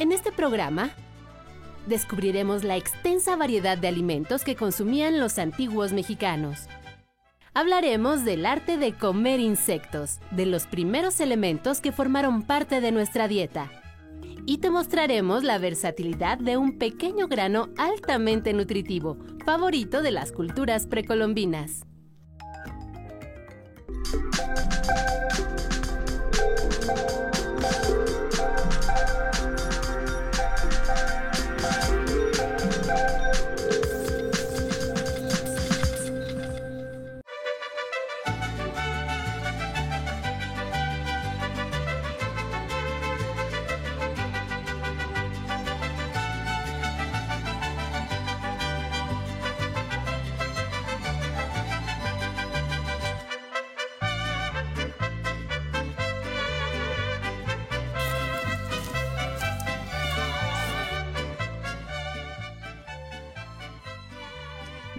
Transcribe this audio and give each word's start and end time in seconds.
En 0.00 0.10
este 0.10 0.32
programa 0.32 0.90
descubriremos 1.86 2.64
la 2.64 2.76
extensa 2.76 3.36
variedad 3.36 3.78
de 3.78 3.86
alimentos 3.86 4.42
que 4.42 4.56
consumían 4.56 5.20
los 5.20 5.38
antiguos 5.38 5.92
mexicanos. 5.92 6.66
Hablaremos 7.54 8.24
del 8.24 8.44
arte 8.44 8.76
de 8.76 8.94
comer 8.94 9.38
insectos, 9.38 10.18
de 10.32 10.46
los 10.46 10.66
primeros 10.66 11.20
elementos 11.20 11.80
que 11.80 11.92
formaron 11.92 12.42
parte 12.42 12.80
de 12.80 12.90
nuestra 12.90 13.28
dieta. 13.28 13.70
Y 14.46 14.58
te 14.58 14.68
mostraremos 14.68 15.44
la 15.44 15.58
versatilidad 15.58 16.38
de 16.38 16.56
un 16.56 16.76
pequeño 16.76 17.28
grano 17.28 17.68
altamente 17.78 18.52
nutritivo, 18.52 19.16
favorito 19.44 20.02
de 20.02 20.10
las 20.10 20.32
culturas 20.32 20.88
precolombinas. 20.88 21.86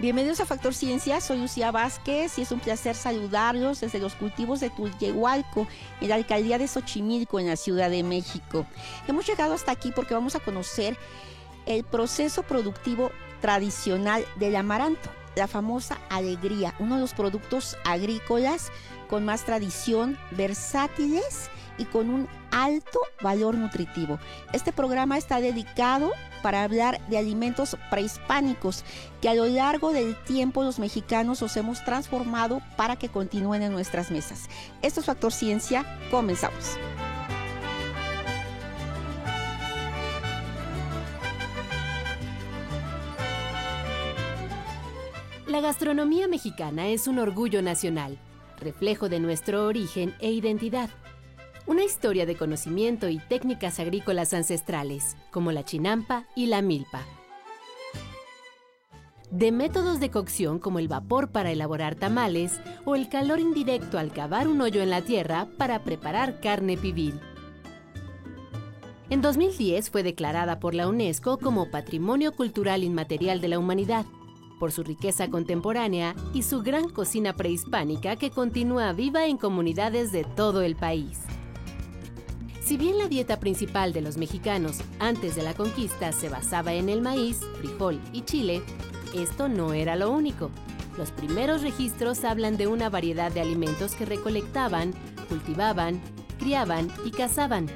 Bienvenidos 0.06 0.38
a 0.38 0.46
Factor 0.46 0.72
Ciencia, 0.72 1.20
soy 1.20 1.36
Lucía 1.38 1.72
Vázquez 1.72 2.38
y 2.38 2.42
es 2.42 2.52
un 2.52 2.60
placer 2.60 2.94
saludarlos 2.94 3.80
desde 3.80 3.98
los 3.98 4.14
cultivos 4.14 4.60
de 4.60 4.70
Tulyehualco, 4.70 5.66
en 6.00 6.08
la 6.08 6.14
alcaldía 6.14 6.58
de 6.58 6.68
Xochimilco, 6.68 7.40
en 7.40 7.48
la 7.48 7.56
Ciudad 7.56 7.90
de 7.90 8.04
México. 8.04 8.68
Hemos 9.08 9.26
llegado 9.26 9.52
hasta 9.52 9.72
aquí 9.72 9.90
porque 9.90 10.14
vamos 10.14 10.36
a 10.36 10.38
conocer 10.38 10.96
el 11.66 11.82
proceso 11.82 12.44
productivo 12.44 13.10
tradicional 13.40 14.24
del 14.36 14.54
amaranto, 14.54 15.10
la 15.34 15.48
famosa 15.48 15.98
alegría, 16.08 16.72
uno 16.78 16.94
de 16.94 17.00
los 17.00 17.12
productos 17.12 17.76
agrícolas 17.84 18.70
con 19.08 19.24
más 19.24 19.44
tradición, 19.44 20.16
versátiles 20.30 21.50
y 21.78 21.84
con 21.84 22.10
un 22.10 22.28
alto 22.52 23.00
valor 23.22 23.56
nutritivo. 23.56 24.20
Este 24.52 24.72
programa 24.72 25.18
está 25.18 25.40
dedicado 25.40 26.12
para 26.46 26.62
hablar 26.62 27.00
de 27.08 27.18
alimentos 27.18 27.76
prehispánicos 27.90 28.84
que 29.20 29.28
a 29.28 29.34
lo 29.34 29.46
largo 29.46 29.92
del 29.92 30.14
tiempo 30.14 30.62
los 30.62 30.78
mexicanos 30.78 31.42
los 31.42 31.56
hemos 31.56 31.84
transformado 31.84 32.62
para 32.76 32.94
que 32.94 33.08
continúen 33.08 33.62
en 33.62 33.72
nuestras 33.72 34.12
mesas. 34.12 34.48
Esto 34.80 35.00
es 35.00 35.06
Factor 35.06 35.32
Ciencia, 35.32 35.84
comenzamos. 36.08 36.78
La 45.48 45.60
gastronomía 45.60 46.28
mexicana 46.28 46.86
es 46.86 47.08
un 47.08 47.18
orgullo 47.18 47.60
nacional, 47.60 48.18
reflejo 48.60 49.08
de 49.08 49.18
nuestro 49.18 49.66
origen 49.66 50.14
e 50.20 50.30
identidad 50.30 50.90
una 51.66 51.82
historia 51.82 52.26
de 52.26 52.36
conocimiento 52.36 53.08
y 53.08 53.18
técnicas 53.18 53.80
agrícolas 53.80 54.32
ancestrales, 54.32 55.16
como 55.30 55.50
la 55.50 55.64
chinampa 55.64 56.26
y 56.36 56.46
la 56.46 56.62
milpa. 56.62 57.02
De 59.30 59.50
métodos 59.50 59.98
de 59.98 60.10
cocción 60.10 60.60
como 60.60 60.78
el 60.78 60.86
vapor 60.86 61.32
para 61.32 61.50
elaborar 61.50 61.96
tamales 61.96 62.60
o 62.84 62.94
el 62.94 63.08
calor 63.08 63.40
indirecto 63.40 63.98
al 63.98 64.12
cavar 64.12 64.46
un 64.46 64.60
hoyo 64.60 64.80
en 64.80 64.90
la 64.90 65.02
tierra 65.02 65.48
para 65.58 65.82
preparar 65.82 66.40
carne 66.40 66.76
pibil. 66.76 67.18
En 69.10 69.20
2010 69.22 69.90
fue 69.90 70.04
declarada 70.04 70.60
por 70.60 70.74
la 70.74 70.88
UNESCO 70.88 71.38
como 71.38 71.70
Patrimonio 71.70 72.32
Cultural 72.32 72.84
Inmaterial 72.84 73.40
de 73.40 73.48
la 73.48 73.58
Humanidad, 73.58 74.06
por 74.60 74.72
su 74.72 74.84
riqueza 74.84 75.28
contemporánea 75.28 76.14
y 76.32 76.44
su 76.44 76.62
gran 76.62 76.88
cocina 76.88 77.34
prehispánica 77.34 78.16
que 78.16 78.30
continúa 78.30 78.92
viva 78.92 79.26
en 79.26 79.36
comunidades 79.36 80.12
de 80.12 80.24
todo 80.24 80.62
el 80.62 80.76
país. 80.76 81.20
Si 82.66 82.76
bien 82.76 82.98
la 82.98 83.06
dieta 83.06 83.38
principal 83.38 83.92
de 83.92 84.00
los 84.00 84.16
mexicanos 84.16 84.78
antes 84.98 85.36
de 85.36 85.44
la 85.44 85.54
conquista 85.54 86.10
se 86.10 86.28
basaba 86.28 86.74
en 86.74 86.88
el 86.88 87.00
maíz, 87.00 87.38
frijol 87.60 88.00
y 88.12 88.22
chile, 88.22 88.60
esto 89.14 89.48
no 89.48 89.72
era 89.72 89.94
lo 89.94 90.10
único. 90.10 90.50
Los 90.98 91.12
primeros 91.12 91.62
registros 91.62 92.24
hablan 92.24 92.56
de 92.56 92.66
una 92.66 92.90
variedad 92.90 93.30
de 93.30 93.40
alimentos 93.40 93.94
que 93.94 94.04
recolectaban, 94.04 94.94
cultivaban, 95.28 96.00
criaban 96.40 96.88
y 97.04 97.12
cazaban. 97.12 97.68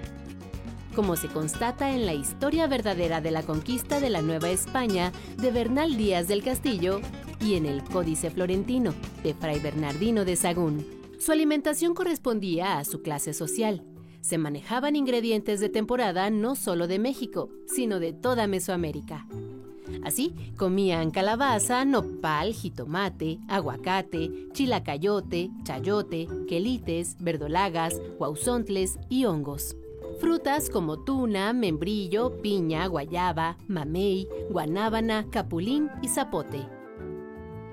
Como 0.96 1.14
se 1.14 1.28
constata 1.28 1.92
en 1.92 2.04
la 2.04 2.14
historia 2.14 2.66
verdadera 2.66 3.20
de 3.20 3.30
la 3.30 3.44
conquista 3.44 4.00
de 4.00 4.10
la 4.10 4.22
Nueva 4.22 4.50
España 4.50 5.12
de 5.36 5.52
Bernal 5.52 5.96
Díaz 5.96 6.26
del 6.26 6.42
Castillo 6.42 7.00
y 7.40 7.54
en 7.54 7.66
el 7.66 7.84
Códice 7.84 8.28
Florentino 8.28 8.92
de 9.22 9.34
Fray 9.34 9.60
Bernardino 9.60 10.24
de 10.24 10.34
Sagún. 10.34 10.84
Su 11.20 11.30
alimentación 11.30 11.94
correspondía 11.94 12.78
a 12.78 12.84
su 12.84 13.02
clase 13.02 13.34
social 13.34 13.84
se 14.20 14.38
manejaban 14.38 14.96
ingredientes 14.96 15.60
de 15.60 15.68
temporada 15.68 16.30
no 16.30 16.56
solo 16.56 16.86
de 16.86 16.98
México, 16.98 17.50
sino 17.66 18.00
de 18.00 18.12
toda 18.12 18.46
Mesoamérica. 18.46 19.26
Así, 20.04 20.34
comían 20.56 21.10
calabaza, 21.10 21.84
nopal, 21.84 22.54
jitomate, 22.54 23.38
aguacate, 23.48 24.30
chilacayote, 24.52 25.50
chayote, 25.64 26.28
quelites, 26.48 27.16
verdolagas, 27.18 28.00
guauzontles 28.18 28.98
y 29.08 29.24
hongos. 29.24 29.76
Frutas 30.20 30.70
como 30.70 30.98
tuna, 30.98 31.52
membrillo, 31.52 32.40
piña, 32.42 32.86
guayaba, 32.86 33.56
mamey, 33.68 34.28
guanábana, 34.50 35.26
capulín 35.30 35.88
y 36.02 36.08
zapote. 36.08 36.66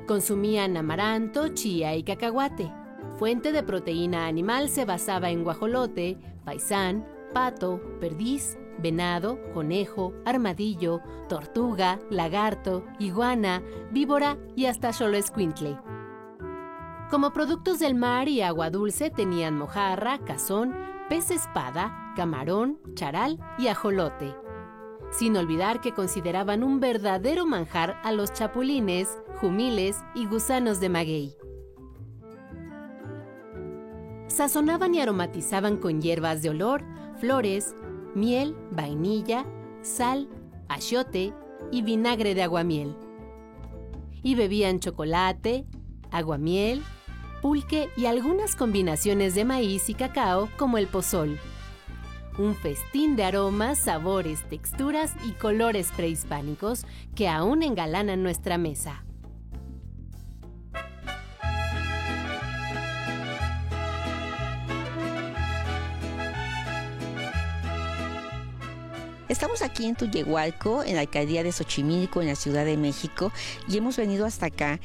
Consumían 0.07 0.77
amaranto, 0.77 1.49
chía 1.49 1.95
y 1.95 2.03
cacahuate. 2.03 2.71
Fuente 3.19 3.51
de 3.51 3.63
proteína 3.63 4.27
animal 4.27 4.69
se 4.69 4.85
basaba 4.85 5.29
en 5.29 5.43
guajolote, 5.43 6.17
faisán, 6.47 7.05
pato, 7.33 7.81
perdiz, 7.99 8.57
venado, 8.79 9.37
conejo, 9.53 10.13
armadillo, 10.23 11.01
tortuga, 11.27 11.99
lagarto, 12.09 12.85
iguana, 12.99 13.61
víbora 13.91 14.37
y 14.55 14.67
hasta 14.67 14.91
escuintle. 14.91 15.77
Como 17.09 17.33
productos 17.33 17.79
del 17.79 17.95
mar 17.95 18.29
y 18.29 18.41
agua 18.41 18.69
dulce 18.69 19.09
tenían 19.09 19.57
mojarra, 19.57 20.19
cazón, 20.19 20.73
pez 21.09 21.31
espada, 21.31 22.13
camarón, 22.15 22.79
charal 22.93 23.39
y 23.57 23.67
ajolote. 23.67 24.33
Sin 25.11 25.35
olvidar 25.35 25.81
que 25.81 25.93
consideraban 25.93 26.63
un 26.63 26.79
verdadero 26.79 27.45
manjar 27.45 27.99
a 28.05 28.13
los 28.13 28.31
chapulines, 28.31 29.19
jumiles 29.41 30.01
y 30.15 30.27
gusanos 30.27 30.79
de 30.79 30.87
maguey. 30.87 31.37
Sazonaban 34.37 34.93
y 34.93 35.01
aromatizaban 35.01 35.77
con 35.77 35.99
hierbas 35.99 36.43
de 36.43 36.51
olor, 36.51 36.83
flores, 37.19 37.73
miel, 38.13 38.55
vainilla, 38.69 39.47
sal, 39.81 40.29
achiote 40.69 41.33
y 41.71 41.81
vinagre 41.81 42.35
de 42.35 42.43
aguamiel. 42.43 42.95
Y 44.21 44.35
bebían 44.35 44.79
chocolate, 44.79 45.65
aguamiel, 46.11 46.83
pulque 47.41 47.89
y 47.97 48.05
algunas 48.05 48.55
combinaciones 48.55 49.33
de 49.33 49.43
maíz 49.43 49.89
y 49.89 49.95
cacao 49.95 50.49
como 50.55 50.77
el 50.77 50.85
pozol. 50.85 51.39
Un 52.37 52.53
festín 52.53 53.15
de 53.15 53.23
aromas, 53.23 53.79
sabores, 53.79 54.47
texturas 54.47 55.15
y 55.27 55.31
colores 55.31 55.91
prehispánicos 55.97 56.85
que 57.15 57.27
aún 57.27 57.63
engalanan 57.63 58.21
nuestra 58.21 58.59
mesa. 58.59 59.03
Aquí 69.67 69.85
en 69.85 69.95
Tuyehualco, 69.95 70.83
en 70.83 70.95
la 70.95 71.01
alcaldía 71.01 71.43
de 71.43 71.51
Xochimilco, 71.51 72.21
en 72.21 72.27
la 72.27 72.35
Ciudad 72.35 72.65
de 72.65 72.77
México, 72.77 73.31
y 73.67 73.77
hemos 73.77 73.97
venido 73.97 74.25
hasta 74.25 74.47
acá 74.47 74.79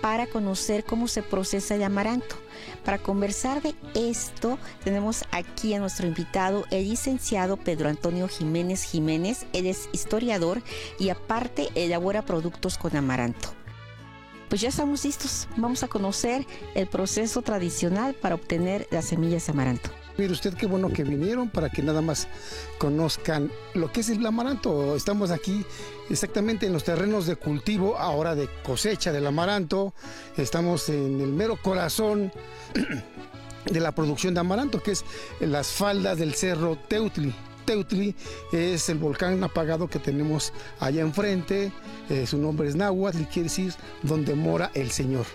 para 0.00 0.26
conocer 0.26 0.84
cómo 0.84 1.08
se 1.08 1.22
procesa 1.22 1.74
el 1.74 1.82
amaranto. 1.82 2.36
Para 2.84 2.98
conversar 2.98 3.62
de 3.62 3.74
esto, 3.94 4.58
tenemos 4.84 5.24
aquí 5.32 5.74
a 5.74 5.78
nuestro 5.78 6.06
invitado, 6.06 6.64
el 6.70 6.88
licenciado 6.88 7.56
Pedro 7.56 7.88
Antonio 7.88 8.28
Jiménez 8.28 8.82
Jiménez. 8.84 9.46
Él 9.52 9.66
es 9.66 9.88
historiador 9.92 10.62
y 10.98 11.08
aparte 11.08 11.68
elabora 11.74 12.22
productos 12.22 12.78
con 12.78 12.96
amaranto. 12.96 13.48
Pues 14.48 14.60
ya 14.60 14.68
estamos 14.68 15.04
listos. 15.04 15.48
Vamos 15.56 15.82
a 15.82 15.88
conocer 15.88 16.46
el 16.74 16.86
proceso 16.86 17.42
tradicional 17.42 18.14
para 18.14 18.36
obtener 18.36 18.86
las 18.90 19.06
semillas 19.06 19.46
de 19.46 19.52
amaranto. 19.52 19.90
Mire 20.18 20.32
usted 20.32 20.54
qué 20.54 20.66
bueno 20.66 20.90
que 20.90 21.04
vinieron 21.04 21.50
para 21.50 21.68
que 21.68 21.82
nada 21.82 22.00
más 22.00 22.26
conozcan 22.78 23.50
lo 23.74 23.92
que 23.92 24.00
es 24.00 24.08
el 24.08 24.24
amaranto. 24.24 24.96
Estamos 24.96 25.30
aquí 25.30 25.64
exactamente 26.08 26.66
en 26.66 26.72
los 26.72 26.84
terrenos 26.84 27.26
de 27.26 27.36
cultivo, 27.36 27.98
ahora 27.98 28.34
de 28.34 28.48
cosecha 28.62 29.12
del 29.12 29.26
amaranto. 29.26 29.92
Estamos 30.38 30.88
en 30.88 31.20
el 31.20 31.28
mero 31.28 31.58
corazón 31.60 32.32
de 33.66 33.80
la 33.80 33.92
producción 33.92 34.32
de 34.32 34.40
amaranto, 34.40 34.82
que 34.82 34.92
es 34.92 35.04
las 35.40 35.68
faldas 35.68 36.18
del 36.18 36.34
cerro 36.34 36.78
Teutli. 36.88 37.34
Teutli 37.66 38.14
es 38.52 38.88
el 38.88 38.96
volcán 38.96 39.42
apagado 39.44 39.88
que 39.88 39.98
tenemos 39.98 40.52
allá 40.80 41.02
enfrente. 41.02 41.72
Eh, 42.08 42.26
su 42.26 42.38
nombre 42.38 42.68
es 42.68 42.76
Nahuatl 42.76 43.20
y 43.20 43.24
quiere 43.26 43.48
decir 43.48 43.74
donde 44.02 44.34
mora 44.34 44.70
el 44.72 44.92
Señor. 44.92 45.26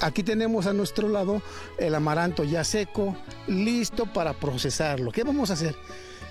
Aquí 0.00 0.22
tenemos 0.22 0.66
a 0.66 0.72
nuestro 0.72 1.08
lado 1.08 1.42
el 1.78 1.94
amaranto 1.94 2.44
ya 2.44 2.64
seco, 2.64 3.16
listo 3.46 4.06
para 4.12 4.34
procesarlo. 4.34 5.12
¿Qué 5.12 5.24
vamos 5.24 5.50
a 5.50 5.54
hacer? 5.54 5.74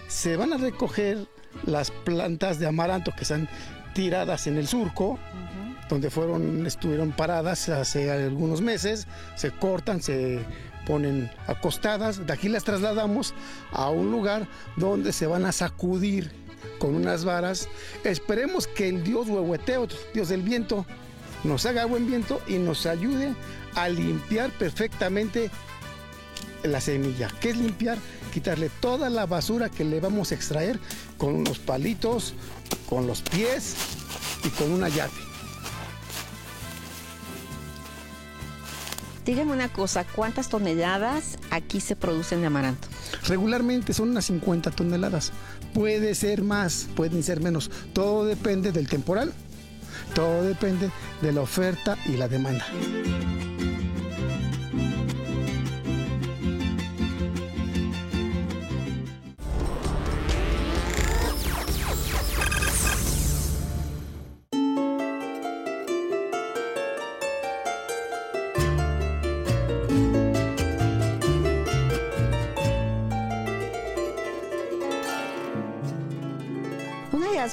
Se 0.07 0.37
van 0.37 0.53
a 0.53 0.57
recoger 0.57 1.27
las 1.63 1.91
plantas 1.91 2.59
de 2.59 2.67
amaranto 2.67 3.11
que 3.15 3.23
están 3.23 3.49
tiradas 3.93 4.47
en 4.47 4.57
el 4.57 4.67
surco, 4.67 5.17
donde 5.89 6.09
fueron, 6.09 6.65
estuvieron 6.65 7.11
paradas 7.11 7.69
hace 7.69 8.11
algunos 8.11 8.61
meses, 8.61 9.07
se 9.35 9.51
cortan, 9.51 10.01
se 10.01 10.43
ponen 10.85 11.31
acostadas, 11.47 12.25
de 12.25 12.33
aquí 12.33 12.49
las 12.49 12.63
trasladamos 12.63 13.33
a 13.71 13.89
un 13.89 14.11
lugar 14.11 14.47
donde 14.75 15.13
se 15.13 15.27
van 15.27 15.45
a 15.45 15.51
sacudir 15.51 16.31
con 16.79 16.95
unas 16.95 17.25
varas. 17.25 17.67
Esperemos 18.03 18.67
que 18.67 18.89
el 18.89 19.03
dios 19.03 19.27
Huehueteo, 19.27 19.87
dios 20.13 20.29
del 20.29 20.41
viento, 20.41 20.85
nos 21.45 21.65
haga 21.65 21.85
buen 21.85 22.07
viento 22.07 22.41
y 22.47 22.57
nos 22.57 22.85
ayude 22.85 23.35
a 23.75 23.87
limpiar 23.87 24.49
perfectamente 24.51 25.51
la 26.63 26.81
semilla. 26.81 27.29
¿Qué 27.39 27.51
es 27.51 27.57
limpiar? 27.57 27.97
Quitarle 28.33 28.69
toda 28.81 29.09
la 29.09 29.25
basura 29.25 29.69
que 29.69 29.85
le 29.85 29.99
vamos 29.99 30.31
a 30.31 30.35
extraer 30.35 30.79
con 31.17 31.35
unos 31.35 31.59
palitos, 31.59 32.33
con 32.89 33.07
los 33.07 33.21
pies 33.21 33.75
y 34.43 34.49
con 34.49 34.71
una 34.71 34.89
llave. 34.89 35.13
Dígame 39.25 39.53
una 39.53 39.69
cosa, 39.69 40.03
¿cuántas 40.03 40.49
toneladas 40.49 41.39
aquí 41.49 41.79
se 41.79 41.95
producen 41.95 42.41
de 42.41 42.47
amaranto? 42.47 42.87
Regularmente 43.27 43.91
son 43.91 44.09
unas 44.09 44.25
50 44.25 44.69
toneladas. 44.69 45.31
Puede 45.73 46.13
ser 46.13 46.43
más, 46.43 46.87
pueden 46.95 47.23
ser 47.23 47.41
menos. 47.41 47.71
Todo 47.93 48.25
depende 48.25 48.71
del 48.71 48.87
temporal, 48.87 49.33
todo 50.13 50.43
depende 50.43 50.89
de 51.21 51.31
la 51.31 51.41
oferta 51.41 51.97
y 52.05 52.17
la 52.17 52.27
demanda. 52.27 52.65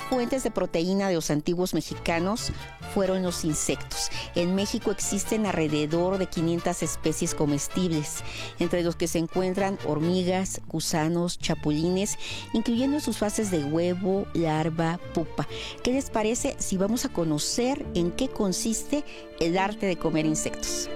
Fuentes 0.00 0.44
de 0.44 0.53
proteína 0.53 1.09
de 1.09 1.17
los 1.17 1.31
antiguos 1.31 1.75
mexicanos 1.75 2.53
fueron 2.94 3.23
los 3.23 3.44
insectos. 3.44 4.11
En 4.35 4.55
México 4.55 4.93
existen 4.93 5.44
alrededor 5.44 6.19
de 6.19 6.27
500 6.27 6.83
especies 6.83 7.35
comestibles, 7.35 8.23
entre 8.61 8.83
los 8.85 8.94
que 8.97 9.09
se 9.09 9.19
encuentran 9.19 9.79
hormigas, 9.87 10.61
gusanos, 10.69 11.39
chapulines, 11.39 12.17
incluyendo 12.53 13.00
sus 13.00 13.19
fases 13.19 13.50
de 13.50 13.65
huevo, 13.65 14.27
larva, 14.35 15.00
pupa. 15.12 15.49
¿Qué 15.83 15.93
les 15.93 16.11
parece 16.11 16.55
si 16.59 16.77
vamos 16.77 17.05
a 17.05 17.09
conocer 17.09 17.85
en 17.94 18.12
qué 18.12 18.29
consiste 18.29 19.05
el 19.41 19.59
arte 19.59 19.87
de 19.87 19.97
comer 19.97 20.27
insectos? 20.27 20.89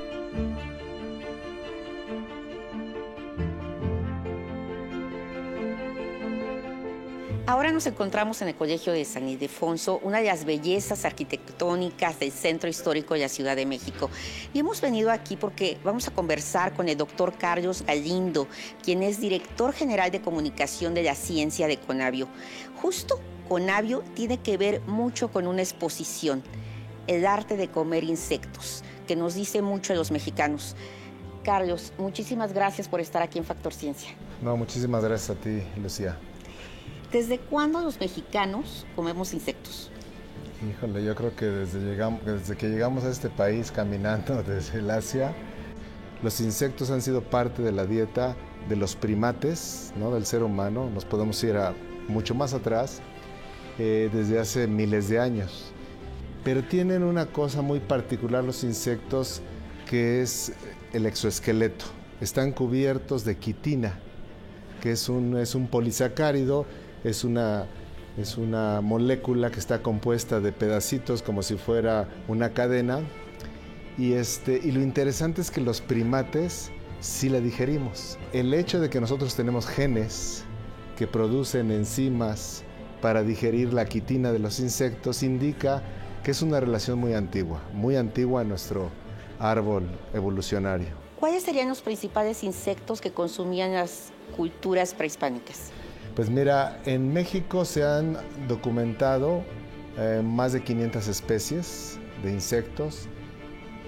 Ahora 7.48 7.70
nos 7.70 7.87
encontramos 7.87 8.43
en 8.43 8.48
el 8.48 8.56
Colegio 8.56 8.93
de 8.93 9.04
San 9.04 9.28
Ildefonso, 9.28 10.00
una 10.02 10.19
de 10.19 10.25
las 10.25 10.44
bellezas 10.44 11.04
arquitectónicas 11.04 12.19
del 12.19 12.32
centro 12.32 12.69
histórico 12.69 13.14
de 13.14 13.20
la 13.20 13.28
Ciudad 13.28 13.54
de 13.54 13.66
México. 13.66 14.10
Y 14.52 14.58
hemos 14.58 14.81
venido 14.81 15.12
aquí 15.12 15.37
porque 15.37 15.78
vamos 15.84 16.08
a 16.08 16.10
conversar 16.10 16.75
con 16.75 16.88
el 16.88 16.96
doctor 16.96 17.34
Carlos 17.38 17.84
Galindo, 17.87 18.48
quien 18.82 19.04
es 19.04 19.20
director 19.20 19.72
general 19.72 20.10
de 20.10 20.22
comunicación 20.22 20.93
de 20.93 21.04
la 21.04 21.14
ciencia 21.14 21.69
de 21.69 21.76
Conavio. 21.76 22.26
Justo 22.82 23.20
Conavio 23.48 24.02
tiene 24.16 24.38
que 24.38 24.56
ver 24.56 24.81
mucho 24.81 25.31
con 25.31 25.46
una 25.46 25.62
exposición, 25.62 26.43
el 27.06 27.25
arte 27.25 27.56
de 27.56 27.69
comer 27.69 28.02
insectos, 28.02 28.82
que 29.06 29.14
nos 29.14 29.37
dice 29.37 29.62
mucho 29.62 29.93
a 29.93 29.96
los 29.96 30.10
mexicanos. 30.10 30.75
Carlos, 31.44 31.93
muchísimas 31.96 32.52
gracias 32.52 32.88
por 32.88 33.00
estar 33.00 33.22
aquí 33.22 33.38
en 33.38 33.44
Factor 33.44 33.72
Ciencia. 33.72 34.10
No, 34.43 34.56
muchísimas 34.56 35.04
gracias 35.04 35.31
a 35.31 35.40
ti, 35.40 35.62
Lucía. 35.81 36.19
¿Desde 37.16 37.38
cuándo 37.38 37.80
los 37.80 37.98
mexicanos 37.98 38.84
comemos 38.94 39.32
insectos? 39.32 39.90
Híjole, 40.68 41.02
yo 41.02 41.14
creo 41.14 41.34
que 41.34 41.46
desde, 41.46 41.80
llegamos, 41.80 42.22
desde 42.26 42.58
que 42.58 42.68
llegamos 42.68 43.04
a 43.04 43.10
este 43.10 43.30
país 43.30 43.72
caminando 43.72 44.42
desde 44.46 44.80
el 44.80 44.90
Asia, 44.90 45.32
los 46.22 46.42
insectos 46.42 46.90
han 46.90 47.00
sido 47.00 47.22
parte 47.22 47.62
de 47.62 47.72
la 47.72 47.86
dieta 47.86 48.36
de 48.68 48.76
los 48.76 48.96
primates, 48.96 49.94
¿no? 49.96 50.12
del 50.12 50.26
ser 50.26 50.42
humano. 50.42 50.90
Nos 50.92 51.06
podemos 51.06 51.42
ir 51.42 51.56
a 51.56 51.74
mucho 52.06 52.34
más 52.34 52.52
atrás, 52.52 53.00
eh, 53.78 54.10
desde 54.12 54.38
hace 54.38 54.66
miles 54.66 55.08
de 55.08 55.19
años. 55.19 55.72
Pero 56.44 56.64
tienen 56.64 57.02
una 57.02 57.24
cosa 57.24 57.62
muy 57.62 57.80
particular 57.80 58.44
los 58.44 58.62
insectos, 58.62 59.40
que 59.88 60.20
es 60.20 60.52
el 60.92 61.06
exoesqueleto. 61.06 61.86
Están 62.20 62.52
cubiertos 62.52 63.24
de 63.24 63.38
quitina, 63.38 64.00
que 64.82 64.92
es 64.92 65.08
un, 65.08 65.38
es 65.38 65.54
un 65.54 65.66
polisacárido 65.66 66.66
es 67.06 67.23
una, 67.23 67.67
es 68.19 68.37
una 68.37 68.81
molécula 68.81 69.50
que 69.50 69.61
está 69.61 69.81
compuesta 69.81 70.41
de 70.41 70.50
pedacitos 70.50 71.23
como 71.23 71.43
si 71.43 71.56
fuera 71.56 72.08
una 72.26 72.50
cadena. 72.53 73.00
Y, 73.97 74.14
este, 74.14 74.61
y 74.62 74.73
lo 74.73 74.82
interesante 74.82 75.41
es 75.41 75.53
que 75.53 75.61
los 75.61 75.81
primates 75.81 76.73
sí 77.00 77.29
la 77.29 77.41
digerimos. 77.41 78.19
El 78.32 78.53
hecho 78.53 78.81
de 78.81 78.91
que 78.91 79.00
nosotros 79.00 79.37
tenemos 79.37 79.67
genes 79.67 80.44
que 80.97 81.06
producen 81.06 81.70
enzimas 81.70 82.64
para 83.00 83.23
digerir 83.23 83.73
la 83.73 83.85
quitina 83.85 84.32
de 84.32 84.41
los 84.41 84.58
insectos 84.58 85.22
indica 85.22 85.82
que 86.25 86.32
es 86.32 86.43
una 86.43 86.58
relación 86.58 86.98
muy 86.98 87.15
antigua, 87.15 87.63
muy 87.72 87.94
antigua 87.94 88.43
en 88.43 88.48
nuestro 88.48 88.91
árbol 89.39 89.84
evolucionario. 90.13 90.89
¿Cuáles 91.20 91.44
serían 91.44 91.69
los 91.69 91.82
principales 91.82 92.43
insectos 92.43 93.01
que 93.01 93.13
consumían 93.13 93.75
las 93.75 94.10
culturas 94.36 94.93
prehispánicas? 94.93 95.70
Pues 96.17 96.31
mira, 96.31 96.81
en 96.87 97.13
México 97.13 97.67
se 97.67 97.85
han 97.85 98.17
documentado 98.49 99.44
eh, 99.99 100.23
más 100.25 100.55
de 100.55 100.63
500 100.63 101.08
especies 101.08 101.99
de 102.23 102.32
insectos. 102.32 103.06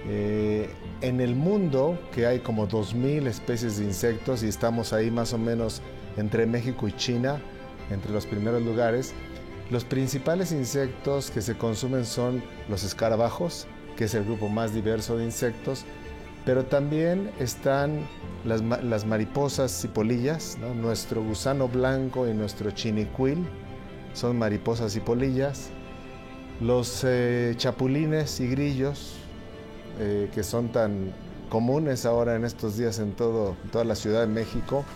Eh, 0.07 0.69
en 1.01 1.23
el 1.23 1.35
mundo, 1.35 1.99
que 2.13 2.27
hay 2.27 2.41
como 2.41 2.69
2.000 2.69 3.27
especies 3.27 3.79
de 3.79 3.85
insectos 3.87 4.43
y 4.43 4.49
estamos 4.49 4.93
ahí 4.93 5.11
más 5.11 5.33
o 5.33 5.39
menos 5.39 5.81
entre 6.19 6.45
México 6.45 6.87
y 6.87 6.93
China, 6.93 7.41
entre 7.91 8.13
los 8.13 8.27
primeros 8.27 8.63
lugares, 8.63 9.15
los 9.71 9.85
principales 9.85 10.53
insectos 10.53 11.31
que 11.31 11.41
se 11.41 11.57
consumen 11.57 12.05
son 12.05 12.43
los 12.69 12.85
escarabajos, 12.85 13.67
que 13.97 14.05
es 14.05 14.13
el 14.13 14.25
grupo 14.25 14.51
más 14.51 14.75
diverso 14.75 15.17
de 15.17 15.25
insectos, 15.25 15.87
pero 16.49 16.65
también 16.65 17.31
están 17.39 18.09
las, 18.47 19.05
mariposas 19.05 19.85
y 19.85 19.89
polillas, 19.89 20.57
nuestro 20.77 21.23
gusano 21.23 21.69
blanco 21.69 22.27
y 22.27 22.33
nuestro 22.33 22.71
chinicuil 22.71 23.47
son 24.15 24.39
mariposas 24.39 24.97
y 24.97 25.01
polillas, 25.01 25.69
los 26.63 27.05
eh, 27.05 27.53
chapulines 27.59 28.41
y 28.41 28.49
grillos, 28.49 29.17
eh, 30.01 30.31
que 30.35 30.43
son 30.43 30.73
tan 30.73 31.13
comunes 31.51 32.07
ahora 32.07 32.35
en 32.35 32.47
estos 32.47 32.79
días 32.79 32.99
en 32.99 33.13
toda 33.13 33.85
la 33.85 33.95
Ciudad 33.95 34.23
de 34.23 34.29
México, 34.29 34.87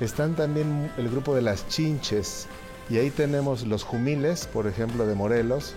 están 0.00 0.36
también 0.36 0.92
el 0.96 1.10
grupo 1.10 1.34
de 1.34 1.42
las 1.42 1.66
chinches, 1.66 2.46
y 2.88 2.98
ahí 2.98 3.10
tenemos 3.10 3.66
los 3.66 3.82
jumiles, 3.82 4.46
por 4.46 4.68
ejemplo, 4.68 5.08
de 5.08 5.16
Morelos, 5.16 5.74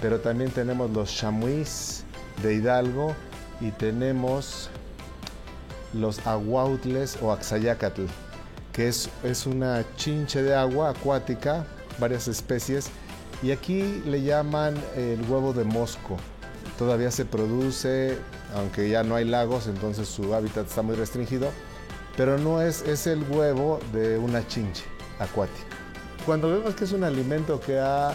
pero 0.00 0.20
también 0.20 0.52
tenemos 0.52 0.88
los 0.92 1.12
chamuís 1.16 2.04
de 2.44 2.54
Hidalgo 2.54 3.16
y 3.60 3.70
tenemos 3.70 4.70
los 5.92 6.26
aguautles 6.26 7.18
o 7.22 7.32
axayacatl, 7.32 8.04
que 8.72 8.88
es, 8.88 9.08
es 9.22 9.46
una 9.46 9.84
chinche 9.96 10.42
de 10.42 10.54
agua 10.54 10.90
acuática, 10.90 11.64
varias 11.98 12.28
especies, 12.28 12.88
y 13.42 13.50
aquí 13.50 14.02
le 14.06 14.22
llaman 14.22 14.74
el 14.96 15.20
huevo 15.30 15.52
de 15.52 15.64
mosco. 15.64 16.16
Todavía 16.78 17.10
se 17.10 17.24
produce, 17.24 18.18
aunque 18.54 18.88
ya 18.88 19.02
no 19.02 19.14
hay 19.14 19.24
lagos, 19.24 19.66
entonces 19.66 20.08
su 20.08 20.34
hábitat 20.34 20.66
está 20.66 20.82
muy 20.82 20.96
restringido, 20.96 21.50
pero 22.16 22.38
no 22.38 22.60
es, 22.60 22.82
es 22.82 23.06
el 23.06 23.22
huevo 23.30 23.80
de 23.92 24.18
una 24.18 24.46
chinche 24.46 24.84
acuática. 25.18 25.66
Cuando 26.24 26.50
vemos 26.50 26.74
que 26.74 26.84
es 26.84 26.92
un 26.92 27.04
alimento 27.04 27.60
que 27.60 27.78
ha 27.78 28.12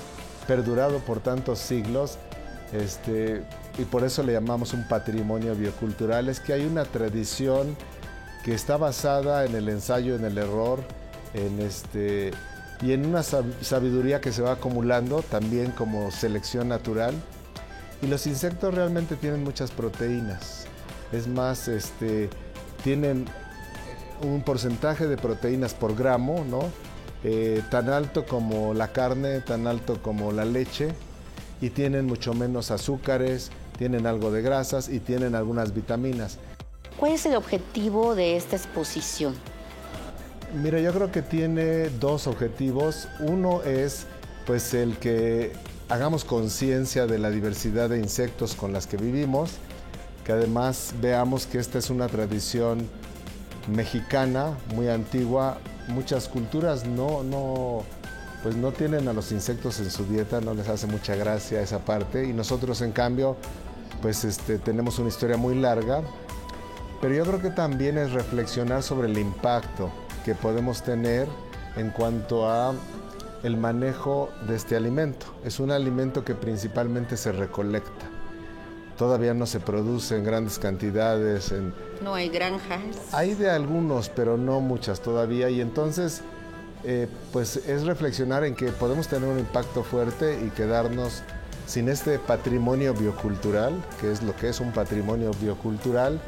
perdurado 0.47 0.99
por 0.99 1.19
tantos 1.19 1.59
siglos, 1.59 2.17
este, 2.73 3.43
y 3.77 3.83
por 3.83 4.03
eso 4.03 4.23
le 4.23 4.33
llamamos 4.33 4.73
un 4.73 4.87
patrimonio 4.87 5.55
biocultural, 5.55 6.29
es 6.29 6.39
que 6.39 6.53
hay 6.53 6.65
una 6.65 6.83
tradición 6.83 7.75
que 8.43 8.53
está 8.53 8.77
basada 8.77 9.45
en 9.45 9.55
el 9.55 9.69
ensayo, 9.69 10.15
en 10.15 10.25
el 10.25 10.37
error, 10.37 10.79
este, 11.33 12.31
y 12.81 12.93
en 12.93 13.05
una 13.05 13.23
sabiduría 13.23 14.19
que 14.19 14.31
se 14.31 14.41
va 14.41 14.53
acumulando 14.53 15.21
también 15.21 15.71
como 15.71 16.11
selección 16.11 16.69
natural. 16.69 17.13
Y 18.01 18.07
los 18.07 18.25
insectos 18.25 18.73
realmente 18.73 19.15
tienen 19.15 19.43
muchas 19.43 19.69
proteínas. 19.69 20.65
Es 21.11 21.27
más, 21.27 21.67
este, 21.67 22.29
tienen 22.83 23.25
un 24.23 24.41
porcentaje 24.41 25.05
de 25.05 25.17
proteínas 25.17 25.75
por 25.75 25.95
gramo. 25.95 26.43
Eh, 27.23 27.61
tan 27.69 27.89
alto 27.89 28.25
como 28.25 28.73
la 28.73 28.91
carne, 28.91 29.41
tan 29.41 29.67
alto 29.67 30.01
como 30.01 30.31
la 30.31 30.43
leche, 30.43 30.89
y 31.61 31.69
tienen 31.69 32.07
mucho 32.07 32.33
menos 32.33 32.71
azúcares, 32.71 33.51
tienen 33.81 34.05
algo 34.05 34.29
de 34.29 34.43
grasas 34.43 34.89
y 34.89 34.99
tienen 34.99 35.33
algunas 35.33 35.73
vitaminas. 35.73 36.37
¿Cuál 36.97 37.13
es 37.13 37.25
el 37.25 37.35
objetivo 37.35 38.13
de 38.13 38.37
esta 38.37 38.55
exposición? 38.55 39.33
Mira, 40.61 40.79
yo 40.79 40.93
creo 40.93 41.11
que 41.11 41.23
tiene 41.23 41.89
dos 41.89 42.27
objetivos. 42.27 43.07
Uno 43.21 43.63
es 43.63 44.05
pues 44.45 44.75
el 44.75 44.97
que 44.97 45.53
hagamos 45.89 46.25
conciencia 46.25 47.07
de 47.07 47.17
la 47.17 47.31
diversidad 47.31 47.89
de 47.89 47.97
insectos 47.97 48.53
con 48.53 48.71
las 48.71 48.85
que 48.85 48.97
vivimos, 48.97 49.53
que 50.25 50.33
además 50.33 50.93
veamos 51.01 51.47
que 51.47 51.57
esta 51.57 51.79
es 51.79 51.89
una 51.89 52.07
tradición 52.07 52.87
mexicana 53.67 54.55
muy 54.75 54.89
antigua. 54.89 55.57
Muchas 55.87 56.27
culturas 56.27 56.85
no, 56.85 57.23
no, 57.23 57.83
pues 58.43 58.55
no 58.55 58.71
tienen 58.73 59.07
a 59.07 59.13
los 59.13 59.31
insectos 59.31 59.79
en 59.79 59.89
su 59.89 60.05
dieta, 60.05 60.39
no 60.39 60.53
les 60.53 60.69
hace 60.69 60.85
mucha 60.85 61.15
gracia 61.15 61.63
esa 61.63 61.79
parte 61.79 62.25
y 62.25 62.31
nosotros 62.31 62.81
en 62.81 62.91
cambio 62.91 63.37
pues 64.01 64.23
este, 64.23 64.57
tenemos 64.57 64.99
una 64.99 65.09
historia 65.09 65.37
muy 65.37 65.55
larga, 65.55 66.01
pero 67.01 67.15
yo 67.15 67.25
creo 67.25 67.41
que 67.41 67.49
también 67.49 67.97
es 67.97 68.11
reflexionar 68.11 68.83
sobre 68.83 69.07
el 69.09 69.17
impacto 69.17 69.91
que 70.23 70.35
podemos 70.35 70.83
tener 70.83 71.27
en 71.75 71.89
cuanto 71.89 72.49
a 72.49 72.73
el 73.43 73.57
manejo 73.57 74.29
de 74.47 74.55
este 74.55 74.75
alimento. 74.75 75.25
Es 75.43 75.59
un 75.59 75.71
alimento 75.71 76.23
que 76.23 76.35
principalmente 76.35 77.17
se 77.17 77.31
recolecta. 77.31 78.05
Todavía 78.97 79.33
no 79.33 79.47
se 79.47 79.59
produce 79.59 80.15
en 80.15 80.23
grandes 80.23 80.59
cantidades. 80.59 81.51
En... 81.51 81.73
No 82.03 82.13
hay 82.13 82.29
granjas. 82.29 83.13
Hay 83.13 83.33
de 83.33 83.49
algunos, 83.49 84.09
pero 84.09 84.37
no 84.37 84.61
muchas 84.61 85.01
todavía. 85.01 85.49
Y 85.49 85.59
entonces, 85.59 86.21
eh, 86.83 87.07
pues 87.33 87.57
es 87.57 87.83
reflexionar 87.83 88.43
en 88.43 88.53
que 88.53 88.67
podemos 88.67 89.07
tener 89.07 89.27
un 89.27 89.39
impacto 89.39 89.83
fuerte 89.83 90.39
y 90.45 90.49
quedarnos 90.51 91.23
sin 91.71 91.87
este 91.87 92.19
patrimonio 92.19 92.93
biocultural, 92.93 93.73
que 94.01 94.11
es 94.11 94.21
lo 94.21 94.35
que 94.35 94.49
es 94.49 94.59
un 94.59 94.73
patrimonio 94.73 95.31
biocultural, 95.39 96.19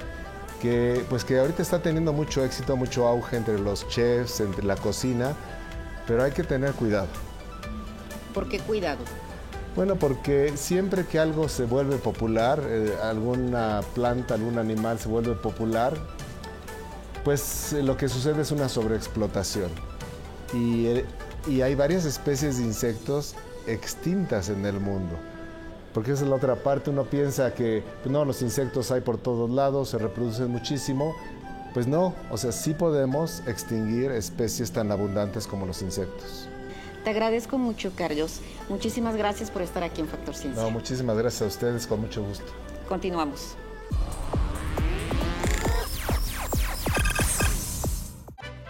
que, 0.61 1.03
pues 1.09 1.25
que 1.25 1.37
ahorita 1.37 1.61
está 1.61 1.81
teniendo 1.81 2.13
mucho 2.13 2.45
éxito, 2.45 2.77
mucho 2.77 3.05
auge 3.09 3.35
entre 3.35 3.59
los 3.59 3.85
chefs, 3.89 4.39
entre 4.39 4.63
la 4.63 4.77
cocina, 4.77 5.33
pero 6.07 6.23
hay 6.23 6.31
que 6.31 6.43
tener 6.43 6.71
cuidado. 6.71 7.09
¿Por 8.33 8.47
qué 8.47 8.59
cuidado? 8.59 8.99
Bueno, 9.75 9.97
porque 9.97 10.53
siempre 10.55 11.05
que 11.05 11.19
algo 11.19 11.49
se 11.49 11.65
vuelve 11.65 11.97
popular, 11.97 12.63
eh, 12.65 12.93
alguna 13.03 13.81
planta, 13.93 14.35
algún 14.35 14.57
animal 14.57 14.97
se 14.97 15.09
vuelve 15.09 15.33
popular, 15.33 15.93
pues 17.25 17.73
eh, 17.73 17.83
lo 17.83 17.97
que 17.97 18.07
sucede 18.07 18.43
es 18.43 18.51
una 18.51 18.69
sobreexplotación. 18.69 19.71
Y, 20.53 20.85
eh, 20.85 21.05
y 21.49 21.59
hay 21.59 21.75
varias 21.75 22.05
especies 22.05 22.59
de 22.59 22.63
insectos 22.63 23.35
extintas 23.67 24.47
en 24.47 24.65
el 24.65 24.79
mundo 24.79 25.17
porque 25.93 26.11
esa 26.11 26.23
es 26.23 26.29
la 26.29 26.35
otra 26.35 26.55
parte, 26.55 26.89
uno 26.89 27.05
piensa 27.05 27.53
que 27.53 27.83
pues, 28.01 28.11
no, 28.11 28.25
los 28.25 28.41
insectos 28.41 28.91
hay 28.91 29.01
por 29.01 29.17
todos 29.17 29.49
lados, 29.49 29.89
se 29.89 29.97
reproducen 29.97 30.49
muchísimo, 30.49 31.15
pues 31.73 31.87
no, 31.87 32.13
o 32.29 32.37
sea, 32.37 32.51
sí 32.51 32.73
podemos 32.73 33.43
extinguir 33.47 34.11
especies 34.11 34.71
tan 34.71 34.91
abundantes 34.91 35.47
como 35.47 35.65
los 35.65 35.81
insectos. 35.81 36.47
Te 37.03 37.09
agradezco 37.09 37.57
mucho, 37.57 37.91
Carlos. 37.95 38.39
Muchísimas 38.69 39.17
gracias 39.17 39.51
por 39.51 39.61
estar 39.61 39.83
aquí 39.83 40.01
en 40.01 40.07
Factor 40.07 40.35
Ciencia. 40.35 40.63
No, 40.63 40.71
muchísimas 40.71 41.17
gracias 41.17 41.41
a 41.41 41.45
ustedes, 41.47 41.85
con 41.85 41.99
mucho 41.99 42.23
gusto. 42.23 42.45
Continuamos. 42.87 43.55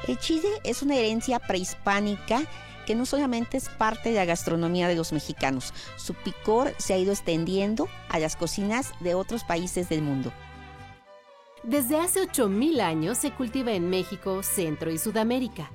El 0.08 0.18
chile 0.20 0.50
es 0.64 0.82
una 0.82 0.96
herencia 0.96 1.40
prehispánica 1.40 2.42
que 2.86 2.96
no 2.96 3.06
solamente 3.06 3.58
es 3.58 3.70
parte 3.70 4.10
de 4.10 4.16
la 4.16 4.26
gastronomía 4.26 4.88
de 4.88 4.96
los 4.96 5.14
mexicanos, 5.14 5.74
su 5.98 6.14
picor 6.14 6.74
se 6.78 6.94
ha 6.94 6.98
ido 6.98 7.12
extendiendo 7.12 7.88
a 8.10 8.20
las 8.20 8.36
cocinas 8.36 8.94
de 9.00 9.16
otros 9.16 9.44
países 9.44 9.90
del 9.90 10.02
mundo. 10.02 10.32
Desde 11.64 11.98
hace 11.98 12.22
8.000 12.22 12.82
años 12.82 13.18
se 13.18 13.32
cultiva 13.32 13.72
en 13.72 13.90
México, 13.90 14.44
Centro 14.44 14.92
y 14.92 14.98
Sudamérica. 14.98 15.72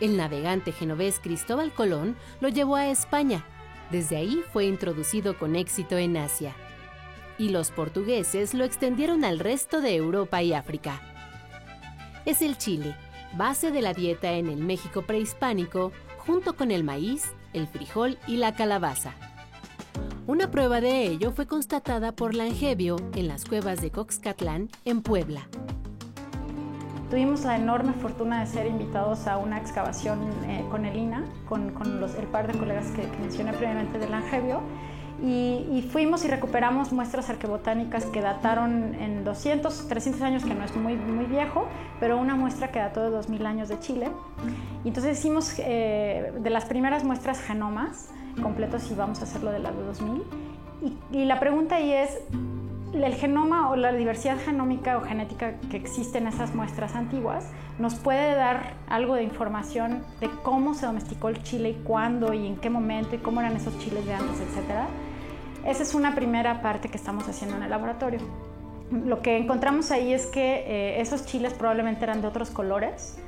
El 0.00 0.16
navegante 0.16 0.72
genovés 0.72 1.20
Cristóbal 1.20 1.72
Colón 1.72 2.16
lo 2.40 2.48
llevó 2.48 2.76
a 2.76 2.88
España. 2.88 3.44
Desde 3.90 4.16
ahí 4.16 4.42
fue 4.52 4.64
introducido 4.64 5.38
con 5.38 5.54
éxito 5.54 5.98
en 5.98 6.16
Asia. 6.16 6.54
Y 7.36 7.50
los 7.50 7.70
portugueses 7.70 8.54
lo 8.54 8.64
extendieron 8.64 9.24
al 9.24 9.38
resto 9.38 9.80
de 9.80 9.96
Europa 9.96 10.42
y 10.42 10.54
África. 10.54 11.02
Es 12.24 12.40
el 12.40 12.56
chile, 12.56 12.96
base 13.36 13.70
de 13.70 13.82
la 13.82 13.94
dieta 13.94 14.32
en 14.32 14.48
el 14.48 14.58
México 14.58 15.02
prehispánico, 15.02 15.92
junto 16.18 16.56
con 16.56 16.70
el 16.70 16.84
maíz, 16.84 17.32
el 17.52 17.66
frijol 17.66 18.18
y 18.26 18.36
la 18.36 18.54
calabaza. 18.54 19.12
Una 20.26 20.50
prueba 20.50 20.80
de 20.80 21.04
ello 21.06 21.32
fue 21.32 21.46
constatada 21.46 22.12
por 22.12 22.34
Langevio 22.34 22.96
en 23.14 23.28
las 23.28 23.44
cuevas 23.44 23.80
de 23.80 23.90
Coxcatlán, 23.90 24.68
en 24.84 25.02
Puebla. 25.02 25.48
Tuvimos 27.08 27.44
la 27.44 27.56
enorme 27.56 27.94
fortuna 27.94 28.40
de 28.40 28.46
ser 28.46 28.66
invitados 28.66 29.26
a 29.26 29.38
una 29.38 29.58
excavación 29.58 30.18
eh, 30.46 30.62
con 30.70 30.84
el 30.84 30.94
INA, 30.98 31.24
con, 31.48 31.74
el 32.18 32.26
par 32.26 32.52
de 32.52 32.58
colegas 32.58 32.90
que, 32.90 33.02
que 33.02 33.18
mencioné 33.18 33.54
previamente 33.54 33.98
de 33.98 34.10
Langevio, 34.10 34.60
y, 35.20 35.82
fuimos 35.90 36.24
y 36.24 36.28
recuperamos 36.28 36.92
muestras 36.92 37.28
arqueobotánicas 37.28 38.06
que 38.06 38.20
dataron 38.20 38.94
en 38.94 39.24
200, 39.24 39.88
300 39.88 40.22
años, 40.22 40.44
que 40.44 40.54
no 40.54 40.64
es 40.64 40.76
muy, 40.76 40.94
muy 40.94 41.24
viejo, 41.24 41.66
pero 41.98 42.18
una 42.18 42.36
muestra 42.36 42.70
que 42.70 42.78
dató 42.78 43.02
de 43.02 43.10
2000 43.10 43.46
años 43.46 43.68
de 43.68 43.80
Chile. 43.80 44.10
Y 44.84 44.88
entonces 44.88 45.18
hicimos 45.18 45.54
eh, 45.58 46.32
de 46.38 46.50
las 46.50 46.66
primeras 46.66 47.02
muestras 47.02 47.40
genomas 47.40 48.10
completos 48.42 48.88
y 48.90 48.94
vamos 48.94 49.20
a 49.20 49.24
hacerlo 49.24 49.50
de 49.50 49.58
las 49.58 49.76
de 49.76 49.82
2000. 49.82 50.22
Y, 50.82 51.18
y 51.18 51.24
la 51.24 51.40
pregunta 51.40 51.76
ahí 51.76 51.92
es, 51.92 52.20
el 52.92 53.14
genoma 53.14 53.70
o 53.70 53.76
la 53.76 53.92
diversidad 53.92 54.38
genómica 54.38 54.96
o 54.98 55.02
genética 55.02 55.54
que 55.70 55.76
existe 55.76 56.18
en 56.18 56.26
esas 56.26 56.54
muestras 56.54 56.94
antiguas 56.94 57.50
nos 57.78 57.96
puede 57.96 58.34
dar 58.34 58.74
algo 58.88 59.14
de 59.14 59.22
información 59.22 60.02
de 60.20 60.30
cómo 60.42 60.74
se 60.74 60.86
domesticó 60.86 61.28
el 61.28 61.42
chile 61.42 61.70
y 61.70 61.74
cuándo 61.74 62.32
y 62.32 62.46
en 62.46 62.56
qué 62.56 62.70
momento 62.70 63.14
y 63.14 63.18
cómo 63.18 63.40
eran 63.40 63.56
esos 63.56 63.78
chiles 63.78 64.04
de 64.06 64.14
antes, 64.14 64.40
etcétera. 64.40 64.88
Esa 65.68 65.82
es 65.82 65.94
una 65.94 66.14
primera 66.14 66.62
parte 66.62 66.88
que 66.88 66.96
estamos 66.96 67.28
haciendo 67.28 67.58
en 67.58 67.62
el 67.62 67.68
laboratorio. 67.68 68.20
Lo 68.90 69.20
que 69.20 69.36
encontramos 69.36 69.90
ahí 69.90 70.14
es 70.14 70.24
que 70.24 70.64
eh, 70.66 71.02
esos 71.02 71.26
chiles 71.26 71.52
probablemente 71.52 72.04
eran 72.04 72.22
de 72.22 72.26
otros 72.26 72.48
colores 72.48 73.18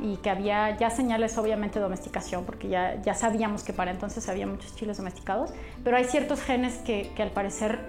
y 0.00 0.16
que 0.18 0.30
había 0.30 0.76
ya 0.76 0.90
señales 0.90 1.36
obviamente 1.38 1.80
de 1.80 1.82
domesticación, 1.82 2.44
porque 2.44 2.68
ya, 2.68 3.02
ya 3.02 3.14
sabíamos 3.14 3.64
que 3.64 3.72
para 3.72 3.90
entonces 3.90 4.28
había 4.28 4.46
muchos 4.46 4.76
chiles 4.76 4.98
domesticados, 4.98 5.50
pero 5.82 5.96
hay 5.96 6.04
ciertos 6.04 6.40
genes 6.40 6.76
que, 6.86 7.10
que 7.16 7.22
al 7.24 7.32
parecer 7.32 7.80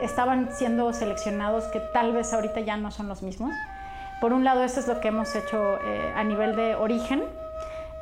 estaban 0.00 0.48
siendo 0.54 0.90
seleccionados 0.94 1.64
que 1.64 1.80
tal 1.92 2.14
vez 2.14 2.32
ahorita 2.32 2.60
ya 2.60 2.78
no 2.78 2.90
son 2.90 3.06
los 3.06 3.22
mismos. 3.22 3.52
Por 4.22 4.32
un 4.32 4.44
lado, 4.44 4.64
eso 4.64 4.80
es 4.80 4.88
lo 4.88 4.98
que 5.02 5.08
hemos 5.08 5.36
hecho 5.36 5.78
eh, 5.84 6.12
a 6.16 6.24
nivel 6.24 6.56
de 6.56 6.74
origen, 6.74 7.22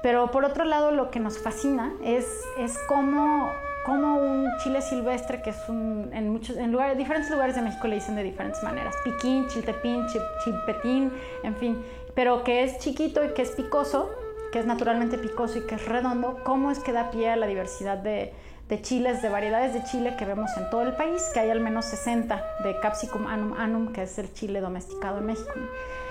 pero 0.00 0.30
por 0.30 0.44
otro 0.44 0.64
lado, 0.64 0.92
lo 0.92 1.10
que 1.10 1.18
nos 1.18 1.42
fascina 1.42 1.92
es, 2.04 2.24
es 2.56 2.78
cómo 2.86 3.50
como 3.84 4.16
un 4.16 4.56
chile 4.58 4.82
silvestre, 4.82 5.42
que 5.42 5.50
es 5.50 5.68
un, 5.68 6.10
en, 6.12 6.30
muchos, 6.30 6.56
en 6.56 6.72
lugares, 6.72 6.98
diferentes 6.98 7.30
lugares 7.30 7.56
de 7.56 7.62
México 7.62 7.86
le 7.88 7.96
dicen 7.96 8.16
de 8.16 8.22
diferentes 8.22 8.62
maneras, 8.62 8.94
piquín, 9.04 9.48
chiltepín, 9.48 10.06
chilpetín, 10.44 11.12
en 11.42 11.56
fin, 11.56 11.82
pero 12.14 12.44
que 12.44 12.62
es 12.62 12.78
chiquito 12.78 13.24
y 13.24 13.32
que 13.32 13.42
es 13.42 13.50
picoso, 13.52 14.10
que 14.52 14.58
es 14.58 14.66
naturalmente 14.66 15.18
picoso 15.18 15.58
y 15.58 15.66
que 15.66 15.76
es 15.76 15.86
redondo, 15.86 16.40
cómo 16.44 16.70
es 16.70 16.80
que 16.80 16.92
da 16.92 17.10
pie 17.10 17.30
a 17.30 17.36
la 17.36 17.46
diversidad 17.46 17.98
de, 17.98 18.32
de 18.68 18.82
chiles, 18.82 19.22
de 19.22 19.28
variedades 19.28 19.74
de 19.74 19.82
chile 19.84 20.14
que 20.18 20.24
vemos 20.24 20.50
en 20.56 20.68
todo 20.70 20.82
el 20.82 20.92
país, 20.94 21.30
que 21.32 21.40
hay 21.40 21.50
al 21.50 21.60
menos 21.60 21.86
60 21.86 22.42
de 22.62 22.78
Capsicum 22.80 23.26
anum 23.26 23.54
anum, 23.54 23.92
que 23.92 24.02
es 24.02 24.18
el 24.18 24.32
chile 24.32 24.60
domesticado 24.60 25.18
en 25.18 25.26
México. 25.26 25.52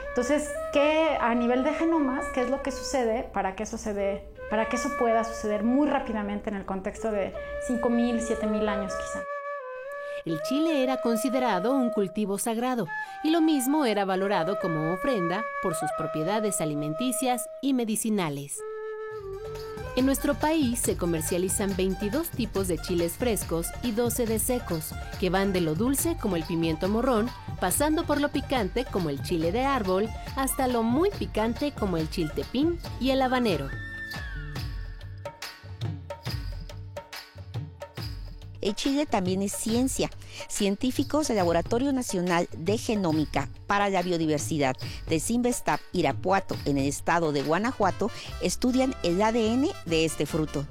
Entonces, 0.10 0.52
¿qué, 0.74 1.18
a 1.22 1.34
nivel 1.36 1.64
de 1.64 1.74
genomas, 1.74 2.26
qué 2.34 2.42
es 2.42 2.50
lo 2.50 2.62
que 2.62 2.72
sucede 2.72 3.24
para 3.32 3.56
que 3.56 3.64
eso 3.64 3.78
se 3.78 3.94
dé 3.94 4.24
para 4.50 4.68
que 4.68 4.75
eso 4.75 4.89
pueda 4.98 5.24
suceder 5.24 5.63
muy 5.63 5.88
rápidamente 5.88 6.50
en 6.50 6.56
el 6.56 6.65
contexto 6.65 7.12
de 7.12 7.34
5.000, 7.70 8.20
7.000 8.20 8.68
años 8.68 8.94
quizá. 8.96 9.24
el 10.25 10.41
chile 10.41 10.84
era 10.84 11.01
considerado 11.01 11.74
un 11.74 11.89
cultivo 11.89 12.38
sagrado 12.38 12.88
y 13.24 13.32
lo 13.32 13.41
mismo 13.41 13.86
era 13.86 14.06
valorado 14.06 14.60
como 14.60 14.94
ofrenda 14.94 15.44
por 15.62 15.75
sus 15.75 15.89
propiedades 15.98 16.62
alimenticias 16.62 17.48
y 17.62 17.74
medicinales. 17.74 18.60
En 19.96 20.06
nuestro 20.06 20.34
país 20.36 20.79
se 20.79 20.96
comercializan 20.96 21.75
22 21.75 22.29
tipos 22.29 22.68
de 22.68 22.77
chiles 22.77 23.18
frescos 23.18 23.68
y 23.84 23.91
12 23.91 24.27
de 24.27 24.39
secos, 24.39 24.94
que 25.20 25.29
van 25.29 25.51
de 25.51 25.62
lo 25.62 25.75
dulce 25.75 26.15
como 26.22 26.36
el 26.38 26.44
pimiento 26.44 26.88
morrón, 26.88 27.27
pasando 27.60 28.06
por 28.06 28.22
lo 28.22 28.29
picante 28.29 28.86
como 28.86 29.10
el 29.10 29.22
chile 29.24 29.51
de 29.51 29.65
árbol, 29.65 30.08
hasta 30.38 30.68
lo 30.68 30.84
muy 30.84 31.10
picante 31.10 31.74
como 31.74 31.98
el 31.98 32.10
chiltepín 32.10 32.79
y 33.01 33.10
el 33.10 33.22
habanero. 33.22 33.68
El 38.62 38.75
chile 38.75 39.06
también 39.06 39.42
es 39.42 39.54
ciencia. 39.54 40.10
Científicos 40.50 41.28
del 41.28 41.38
Laboratorio 41.38 41.94
Nacional 41.94 42.50
de 42.58 42.78
Genómica 42.78 43.48
para 43.68 43.89
la 43.89 44.01
Biodiversidad 44.01 44.75
de 45.08 45.20
Simvestab 45.20 45.80
Irapuato, 45.94 46.58
en 46.66 46.78
el 46.78 46.88
estado 46.88 47.32
de 47.32 47.42
Guanajuato, 47.44 48.12
estudian 48.42 48.94
el 49.04 49.22
ADN 49.22 49.70
de 49.86 50.06
este 50.06 50.25
fruto. 50.25 50.66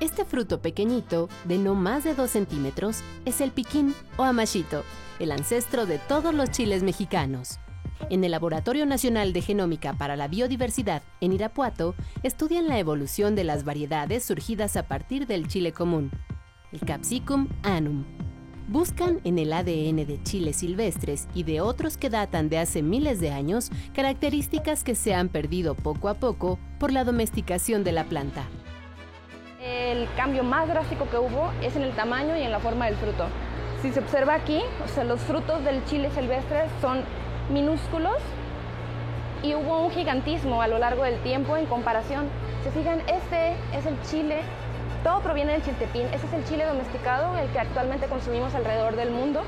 Este 0.00 0.24
fruto 0.24 0.60
pequeñito, 0.60 1.28
de 1.44 1.58
no 1.58 1.76
más 1.76 2.02
de 2.02 2.14
2 2.14 2.28
centímetros, 2.28 3.02
es 3.24 3.40
el 3.40 3.52
piquín 3.52 3.94
o 4.16 4.24
amachito, 4.24 4.82
el 5.20 5.30
ancestro 5.30 5.86
de 5.86 5.98
todos 5.98 6.34
los 6.34 6.50
chiles 6.50 6.82
mexicanos. 6.82 7.60
En 8.10 8.24
el 8.24 8.32
Laboratorio 8.32 8.84
Nacional 8.84 9.32
de 9.32 9.42
Genómica 9.42 9.92
para 9.92 10.16
la 10.16 10.26
Biodiversidad 10.26 11.04
en 11.20 11.32
Irapuato, 11.32 11.94
estudian 12.24 12.66
la 12.66 12.80
evolución 12.80 13.36
de 13.36 13.44
las 13.44 13.62
variedades 13.62 14.24
surgidas 14.24 14.76
a 14.76 14.88
partir 14.88 15.28
del 15.28 15.46
chile 15.46 15.72
común, 15.72 16.10
el 16.72 16.80
Capsicum 16.80 17.48
anum. 17.62 18.04
Buscan 18.68 19.20
en 19.24 19.38
el 19.38 19.52
ADN 19.52 20.06
de 20.06 20.18
chiles 20.22 20.56
silvestres 20.56 21.28
y 21.34 21.42
de 21.42 21.60
otros 21.60 21.98
que 21.98 22.08
datan 22.08 22.48
de 22.48 22.58
hace 22.58 22.82
miles 22.82 23.20
de 23.20 23.30
años 23.30 23.70
características 23.92 24.82
que 24.82 24.94
se 24.94 25.14
han 25.14 25.28
perdido 25.28 25.74
poco 25.74 26.08
a 26.08 26.14
poco 26.14 26.58
por 26.78 26.90
la 26.90 27.04
domesticación 27.04 27.84
de 27.84 27.92
la 27.92 28.04
planta. 28.04 28.44
El 29.62 30.08
cambio 30.16 30.42
más 30.42 30.66
drástico 30.68 31.08
que 31.10 31.18
hubo 31.18 31.52
es 31.62 31.76
en 31.76 31.82
el 31.82 31.92
tamaño 31.92 32.36
y 32.36 32.42
en 32.42 32.50
la 32.50 32.60
forma 32.60 32.86
del 32.86 32.96
fruto. 32.96 33.26
Si 33.82 33.92
se 33.92 34.00
observa 34.00 34.34
aquí, 34.34 34.60
o 34.84 34.88
sea, 34.88 35.04
los 35.04 35.20
frutos 35.20 35.62
del 35.64 35.84
chile 35.84 36.10
silvestre 36.14 36.64
son 36.80 37.02
minúsculos 37.52 38.16
y 39.42 39.54
hubo 39.54 39.84
un 39.84 39.90
gigantismo 39.90 40.62
a 40.62 40.68
lo 40.68 40.78
largo 40.78 41.04
del 41.04 41.20
tiempo 41.22 41.56
en 41.56 41.66
comparación. 41.66 42.26
Se 42.64 42.70
fijan, 42.70 43.00
este 43.00 43.52
es 43.76 43.84
el 43.86 44.00
chile 44.02 44.40
todo 45.02 45.20
proviene 45.20 45.52
del 45.52 45.62
chiltepín. 45.62 46.06
Ese 46.06 46.26
es 46.26 46.32
el 46.32 46.44
chile 46.44 46.64
domesticado, 46.64 47.36
el 47.38 47.50
que 47.50 47.58
actualmente 47.58 48.06
consumimos 48.06 48.54
alrededor 48.54 48.96
del 48.96 49.10
mundo. 49.10 49.42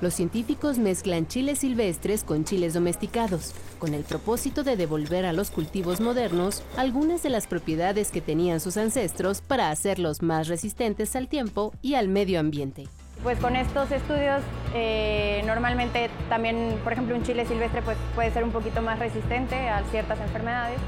Los 0.00 0.14
científicos 0.14 0.78
mezclan 0.78 1.26
chiles 1.26 1.60
silvestres 1.60 2.24
con 2.24 2.44
chiles 2.44 2.74
domesticados, 2.74 3.54
con 3.78 3.94
el 3.94 4.02
propósito 4.02 4.62
de 4.62 4.76
devolver 4.76 5.24
a 5.24 5.32
los 5.32 5.50
cultivos 5.50 6.00
modernos 6.00 6.62
algunas 6.76 7.22
de 7.22 7.30
las 7.30 7.46
propiedades 7.46 8.10
que 8.10 8.20
tenían 8.20 8.60
sus 8.60 8.76
ancestros 8.76 9.40
para 9.40 9.70
hacerlos 9.70 10.20
más 10.20 10.48
resistentes 10.48 11.16
al 11.16 11.28
tiempo 11.28 11.72
y 11.80 11.94
al 11.94 12.08
medio 12.08 12.40
ambiente. 12.40 12.84
Pues 13.22 13.38
con 13.38 13.56
estos 13.56 13.90
estudios 13.92 14.42
eh, 14.74 15.42
normalmente 15.46 16.10
también, 16.28 16.78
por 16.84 16.92
ejemplo, 16.92 17.16
un 17.16 17.22
chile 17.22 17.46
silvestre 17.46 17.80
pues, 17.80 17.96
puede 18.14 18.30
ser 18.32 18.44
un 18.44 18.50
poquito 18.50 18.82
más 18.82 18.98
resistente 18.98 19.68
a 19.68 19.82
ciertas 19.84 20.20
enfermedades. 20.20 20.78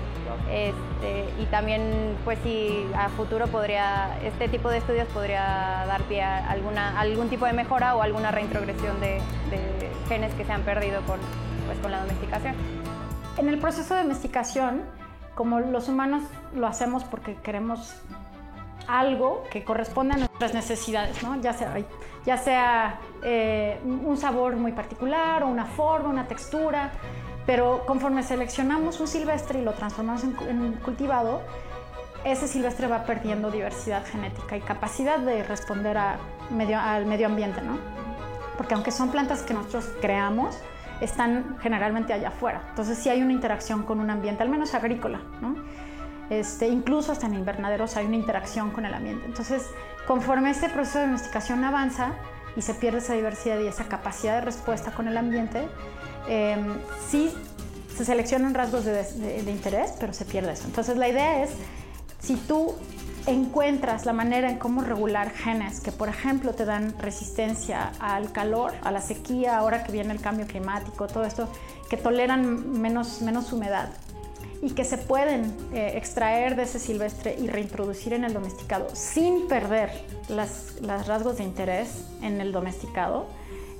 Este, 0.51 1.29
y 1.41 1.47
también, 1.47 2.17
pues 2.25 2.39
si 2.43 2.87
a 2.97 3.09
futuro 3.11 3.47
podría, 3.47 4.19
este 4.23 4.49
tipo 4.49 4.69
de 4.69 4.79
estudios 4.79 5.09
podría 5.09 5.85
dar 5.87 6.03
pie 6.03 6.23
a 6.23 6.51
alguna, 6.51 6.99
algún 6.99 7.29
tipo 7.29 7.47
de 7.47 7.53
mejora 7.53 7.97
o 7.97 8.03
alguna 8.03 8.31
reintrogresión 8.31 9.01
de, 9.01 9.21
genes 10.09 10.33
que 10.35 10.45
se 10.45 10.53
han 10.53 10.63
perdido 10.63 11.01
con, 11.03 11.19
pues, 11.67 11.79
con 11.79 11.91
la 11.91 12.01
domesticación. 12.01 12.55
En 13.39 13.49
el 13.49 13.59
proceso 13.59 13.95
de 13.95 14.03
domesticación, 14.03 14.83
como 15.35 15.61
los 15.61 15.89
humanos 15.89 16.23
lo 16.55 16.67
hacemos 16.67 17.05
porque 17.05 17.35
queremos 17.35 18.01
algo 18.89 19.45
que 19.51 19.65
corresponde 19.65 20.15
a 20.15 20.19
nuestras 20.19 20.55
necesidades, 20.55 21.23
¿no? 21.23 21.41
ya 21.41 21.53
sea, 21.53 21.75
ya 22.25 22.37
sea 22.37 23.01
eh, 23.23 23.81
un 23.85 24.17
sabor 24.17 24.57
muy 24.57 24.73
particular 24.73 25.43
o 25.43 25.49
una 25.49 25.67
forma, 25.67 26.09
una 26.09 26.27
textura, 26.27 26.93
pero 27.47 27.87
conforme 27.87 28.23
seleccionamos 28.23 29.01
un 29.01 29.07
silvestre 29.07 29.61
y 29.61 29.63
lo 29.63 29.73
transformamos 29.73 30.25
en, 30.25 30.73
cultivado, 30.85 31.43
ese 32.25 32.49
silvestre 32.49 32.89
va 32.89 33.05
perdiendo 33.05 33.51
diversidad 33.51 34.05
genética 34.05 34.57
y 34.57 34.61
capacidad 34.61 35.19
de 35.19 35.45
responder 35.45 35.97
al 35.97 37.07
medio 37.07 37.27
ambiente, 37.27 37.63
¿no? 37.63 37.79
Porque 38.57 38.75
aunque 38.75 38.91
son 38.91 39.11
plantas 39.11 39.43
que 39.43 39.55
nosotros 39.55 39.89
creamos, 40.01 40.59
están 41.01 41.57
generalmente 41.61 42.13
allá 42.13 42.29
afuera. 42.29 42.63
Entonces 42.71 42.99
sí 42.99 43.09
hay 43.09 43.23
una 43.23 43.33
interacción 43.33 43.85
con 43.85 44.01
un 44.01 44.11
ambiente, 44.11 44.43
al 44.43 44.49
menos 44.49 44.75
agrícola, 44.75 45.21
¿no? 45.41 45.57
Este, 46.31 46.67
incluso 46.67 47.13
hasta 47.13 47.27
en 47.27 47.35
invernaderos 47.35 47.97
hay 47.97 48.07
una 48.07 48.17
interacción 48.17 48.71
con 48.71 48.85
el 48.85 48.95
ambiente. 48.95 49.27
Entonces, 49.27 49.71
conforme 50.07 50.51
este 50.51 50.69
proceso 50.69 50.99
de 50.99 51.07
domesticación 51.07 51.63
avanza 51.65 52.15
y 52.57 52.63
se 52.63 52.75
pierde 52.75 52.99
esa 52.99 53.15
diversidad 53.15 53.59
y 53.61 53.69
esa 53.69 53.85
capacidad 53.85 54.35
de 54.35 54.41
respuesta 54.41 54.91
con 54.91 55.07
el 55.07 55.17
ambiente, 55.17 55.69
Em, 56.29 56.79
sí 57.09 57.33
se 57.97 58.05
seleccionan 58.05 58.53
rasgos 58.55 58.85
de, 58.85 59.45
interés, 59.49 59.95
pero 59.99 60.13
se 60.13 60.25
pierde 60.25 60.53
eso. 60.53 60.65
Entonces 60.67 60.97
la 60.97 61.09
idea 61.09 61.43
es, 61.43 61.51
si 62.21 62.37
tú 62.37 62.75
encuentras 63.27 64.05
la 64.05 64.13
manera 64.13 64.51
en 64.51 64.59
cómo 64.59 64.83
regular 64.83 65.31
genes 65.31 65.81
que, 65.81 65.93
por 65.93 66.09
ejemplo, 66.09 66.53
te 66.53 66.65
dan 66.65 66.95
resistencia 66.99 67.93
al 67.99 68.33
calor, 68.33 68.75
a 68.83 68.91
la 68.91 69.01
sequía, 69.01 69.57
ahora 69.57 69.83
que 69.83 69.93
viene 69.93 70.13
el 70.13 70.21
cambio 70.21 70.47
climático, 70.47 71.07
todo 71.07 71.25
esto, 71.25 71.49
que 71.89 71.97
toleran 71.97 72.81
menos, 72.81 73.23
menos 73.23 73.53
humedad 73.53 73.89
y 74.63 74.71
que 74.71 74.85
se 74.85 74.99
pueden 74.99 75.55
eh, 75.73 75.93
extraer 75.97 76.57
de 76.57 76.65
ese 76.65 76.79
silvestre 76.79 77.37
y 77.39 77.47
reintroducir 77.47 78.13
en 78.13 78.25
el 78.25 78.33
domesticado 78.33 78.89
sin 78.95 79.49
perder 79.49 79.91
los 80.29 81.07
rasgos 81.07 81.39
de 81.39 81.45
interés 81.45 82.05
en 82.23 82.41
el 82.41 82.53
domesticado, 82.53 83.27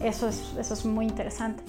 eso 0.01 0.29
es, 0.29 0.55
eso 0.59 0.75
es 0.75 0.85
muy 0.85 1.07
interesante. 1.07 1.63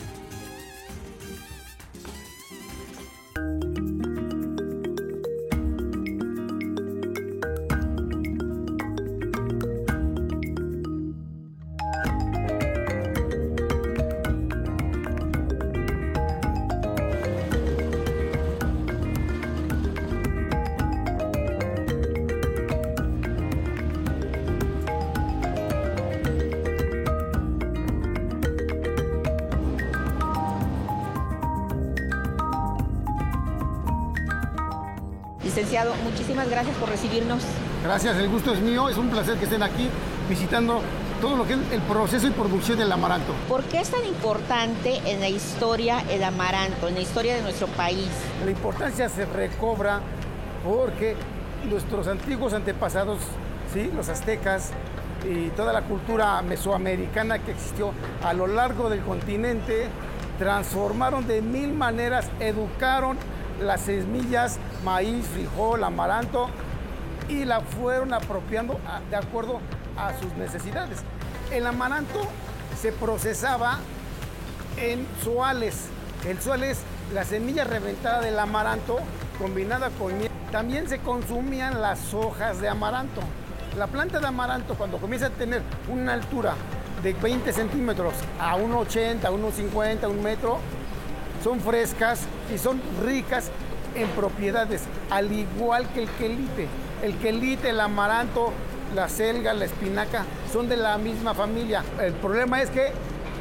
Muchísimas 35.86 36.50
gracias 36.50 36.76
por 36.78 36.90
recibirnos. 36.90 37.44
Gracias, 37.84 38.18
el 38.18 38.30
gusto 38.30 38.52
es 38.52 38.60
mío, 38.62 38.90
es 38.90 38.98
un 38.98 39.10
placer 39.10 39.38
que 39.38 39.44
estén 39.46 39.62
aquí 39.62 39.88
visitando 40.28 40.82
todo 41.22 41.36
lo 41.36 41.46
que 41.46 41.54
es 41.54 41.60
el 41.72 41.82
proceso 41.82 42.26
y 42.26 42.32
producción 42.32 42.80
del 42.80 42.92
amaranto. 42.92 43.34
¿Por 43.48 43.64
qué 43.66 43.82
es 43.82 43.90
tan 43.92 44.04
importante 44.04 45.00
en 45.06 45.20
la 45.20 45.30
historia 45.30 46.04
el 46.10 46.24
amaranto, 46.24 46.88
en 46.88 46.96
la 46.96 47.02
historia 47.02 47.36
de 47.36 47.44
nuestro 47.44 47.68
país? 47.68 48.08
La 48.44 48.50
importancia 48.50 49.08
se 49.08 49.26
recobra 49.26 50.02
porque 50.64 51.16
nuestros 51.70 52.08
antiguos 52.08 52.54
antepasados, 52.54 53.20
¿sí? 53.72 53.92
los 53.96 54.10
aztecas 54.10 54.72
y 55.30 55.50
toda 55.50 55.74
la 55.74 55.84
cultura 55.84 56.42
mesoamericana 56.42 57.38
que 57.38 57.52
existió 57.52 57.92
a 58.24 58.34
lo 58.34 58.48
largo 58.48 58.90
del 58.90 59.02
continente, 59.02 59.90
transformaron 60.40 61.28
de 61.28 61.44
mil 61.44 61.74
maneras, 61.74 62.30
educaron 62.40 63.18
las 63.62 63.82
semillas, 63.82 64.60
maíz, 64.84 65.26
frijol, 65.28 65.84
amaranto, 65.84 66.50
y 67.30 67.46
la 67.46 67.62
fueron 67.62 68.14
apropiando 68.14 68.80
de 69.10 69.16
acuerdo 69.16 69.60
a 69.98 70.18
sus 70.18 70.34
necesidades. 70.34 71.00
El 71.52 71.66
amaranto 71.66 72.22
se 72.80 72.92
procesaba 72.92 73.80
en 74.78 75.06
suales. 75.24 75.88
El 76.26 76.40
sual 76.42 76.64
es 76.64 76.80
la 77.14 77.24
semilla 77.24 77.64
reventada 77.64 78.22
del 78.22 78.38
amaranto 78.40 79.00
combinada 79.38 79.90
con 79.92 80.18
miel. 80.18 80.32
También 80.52 80.88
se 80.88 81.00
consumían 81.00 81.82
las 81.82 82.14
hojas 82.14 82.62
de 82.62 82.70
amaranto. 82.70 83.22
La 83.78 83.88
planta 83.88 84.20
de 84.20 84.28
amaranto 84.28 84.76
cuando 84.76 84.98
comienza 84.98 85.28
a 85.28 85.30
tener 85.30 85.62
una 85.90 86.14
altura 86.14 86.56
de 87.04 87.14
20 87.14 87.52
centímetros 87.54 88.14
a 88.40 88.58
1,80, 88.58 89.22
1,50, 89.22 90.10
un 90.10 90.24
metro, 90.24 90.58
son 91.44 91.60
frescas 91.60 92.22
y 92.54 92.58
son 92.58 92.82
ricas 93.04 93.52
en 93.96 94.08
propiedades, 94.10 94.84
al 95.10 95.32
igual 95.32 95.88
que 95.90 96.04
el 96.04 96.10
quelite. 96.10 96.68
El 97.04 97.16
quelite, 97.18 97.70
el 97.70 97.80
amaranto, 97.80 98.52
la 98.96 99.10
selga, 99.10 99.54
la 99.54 99.66
espinaca, 99.66 100.26
son 100.52 100.70
de 100.70 100.78
la 100.78 100.98
misma 100.98 101.34
familia. 101.34 101.84
El 102.02 102.14
problema 102.14 102.62
es 102.62 102.70
que 102.70 102.92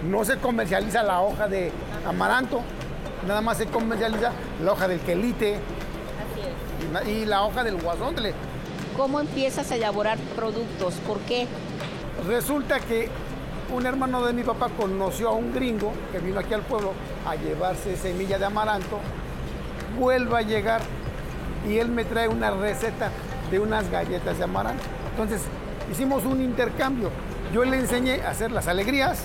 no 0.08 0.24
se 0.24 0.36
comercializa 0.38 1.02
la 1.02 1.20
hoja 1.20 1.48
de 1.48 1.72
amaranto, 2.06 2.60
nada 3.26 3.40
más 3.40 3.58
se 3.58 3.66
comercializa 3.66 4.32
la 4.62 4.72
hoja 4.72 4.88
del 4.88 5.00
quelite 5.00 5.58
y 7.06 7.24
la 7.24 7.42
hoja 7.42 7.64
del 7.64 7.80
guasondle. 7.80 8.34
¿Cómo 8.96 9.20
empiezas 9.20 9.70
a 9.72 9.76
elaborar 9.76 10.18
productos? 10.34 10.94
¿Por 11.06 11.18
qué? 11.20 11.46
Resulta 12.26 12.80
que 12.80 13.10
un 13.74 13.84
hermano 13.84 14.24
de 14.24 14.32
mi 14.32 14.42
papá 14.42 14.68
conoció 14.68 15.28
a 15.28 15.32
un 15.32 15.52
gringo 15.52 15.92
que 16.12 16.18
vino 16.18 16.40
aquí 16.40 16.54
al 16.54 16.62
pueblo 16.62 16.92
a 17.26 17.34
llevarse 17.34 17.96
semilla 17.96 18.38
de 18.38 18.44
amaranto, 18.44 19.00
vuelve 19.98 20.36
a 20.36 20.42
llegar 20.42 20.80
y 21.68 21.78
él 21.78 21.88
me 21.88 22.04
trae 22.04 22.28
una 22.28 22.50
receta 22.50 23.10
de 23.50 23.58
unas 23.58 23.90
galletas 23.90 24.38
de 24.38 24.44
amaranto. 24.44 24.84
Entonces 25.10 25.42
hicimos 25.90 26.24
un 26.24 26.40
intercambio. 26.40 27.10
Yo 27.52 27.64
le 27.64 27.78
enseñé 27.78 28.22
a 28.22 28.30
hacer 28.30 28.52
las 28.52 28.68
alegrías 28.68 29.20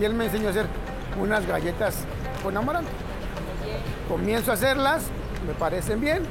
y 0.00 0.04
él 0.04 0.14
me 0.14 0.24
enseñó 0.24 0.48
a 0.48 0.50
hacer 0.50 0.66
unas 1.20 1.46
galletas 1.46 2.04
con 2.42 2.56
amaranto. 2.56 2.90
Comienzo 4.08 4.50
a 4.50 4.54
hacerlas, 4.54 5.04
me 5.46 5.54
parecen 5.54 6.00
bien. 6.00 6.22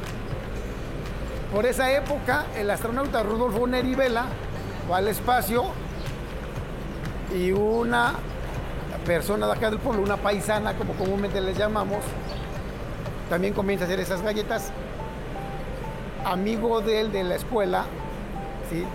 Por 1.53 1.65
esa 1.65 1.91
época, 1.91 2.45
el 2.57 2.69
astronauta 2.69 3.23
Rudolfo 3.23 3.67
Neri 3.67 3.95
Vela 3.95 4.25
va 4.89 4.97
al 4.97 5.07
espacio 5.07 5.65
y 7.35 7.51
una 7.51 8.13
persona 9.05 9.47
de 9.47 9.53
acá 9.53 9.69
del 9.69 9.79
pueblo, 9.79 10.03
una 10.03 10.17
paisana, 10.17 10.73
como 10.73 10.93
comúnmente 10.93 11.41
les 11.41 11.57
llamamos, 11.57 11.99
también 13.29 13.53
comienza 13.53 13.85
a 13.85 13.87
hacer 13.87 13.99
esas 13.99 14.21
galletas. 14.21 14.71
Amigo 16.25 16.81
de 16.81 17.01
él 17.01 17.11
de 17.11 17.23
la 17.23 17.35
escuela, 17.35 17.85
¿sí? 18.69 18.85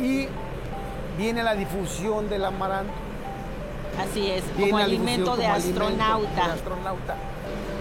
Y 0.00 0.28
viene 1.16 1.42
la 1.42 1.54
difusión 1.54 2.28
del 2.28 2.44
amaranto. 2.44 2.92
Así 4.00 4.30
es, 4.30 4.44
como 4.56 4.78
alimento 4.78 5.36
de 5.36 5.46
astronauta. 5.46 6.54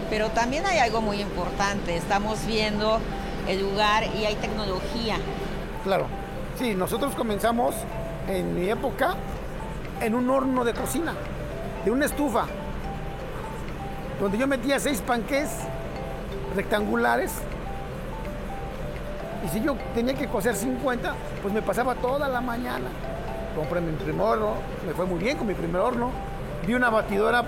Pero 0.09 0.29
también 0.29 0.65
hay 0.65 0.79
algo 0.79 1.01
muy 1.01 1.21
importante, 1.21 1.95
estamos 1.95 2.45
viendo 2.47 2.99
el 3.47 3.61
lugar 3.61 4.05
y 4.15 4.25
hay 4.25 4.35
tecnología. 4.35 5.17
Claro, 5.83 6.07
sí, 6.57 6.73
nosotros 6.73 7.13
comenzamos 7.13 7.75
en 8.27 8.55
mi 8.55 8.69
época 8.69 9.15
en 10.01 10.15
un 10.15 10.29
horno 10.29 10.63
de 10.63 10.73
cocina, 10.73 11.13
de 11.83 11.91
una 11.91 12.05
estufa, 12.05 12.45
donde 14.19 14.37
yo 14.37 14.47
metía 14.47 14.79
seis 14.79 15.01
panques 15.01 15.49
rectangulares 16.55 17.33
y 19.45 19.49
si 19.49 19.61
yo 19.61 19.75
tenía 19.93 20.13
que 20.13 20.27
cocer 20.27 20.55
50, 20.55 21.13
pues 21.41 21.53
me 21.53 21.61
pasaba 21.61 21.95
toda 21.95 22.27
la 22.27 22.41
mañana. 22.41 22.87
Compré 23.55 23.81
mi 23.81 23.91
primer 23.93 24.21
horno, 24.21 24.53
me 24.85 24.93
fue 24.93 25.05
muy 25.05 25.19
bien 25.19 25.37
con 25.37 25.47
mi 25.47 25.53
primer 25.53 25.81
horno. 25.81 26.11
Vi 26.65 26.73
una 26.73 26.89
batidora, 26.89 27.43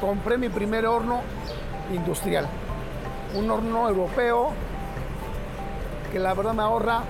compré 0.00 0.38
mi 0.38 0.48
primer 0.48 0.86
horno 0.86 1.22
industrial. 1.92 2.46
Un 3.34 3.50
horno 3.50 3.88
europeo 3.88 4.50
que 6.12 6.18
la 6.18 6.34
verdad 6.34 6.54
me 6.54 6.62
ahorra 6.62 7.02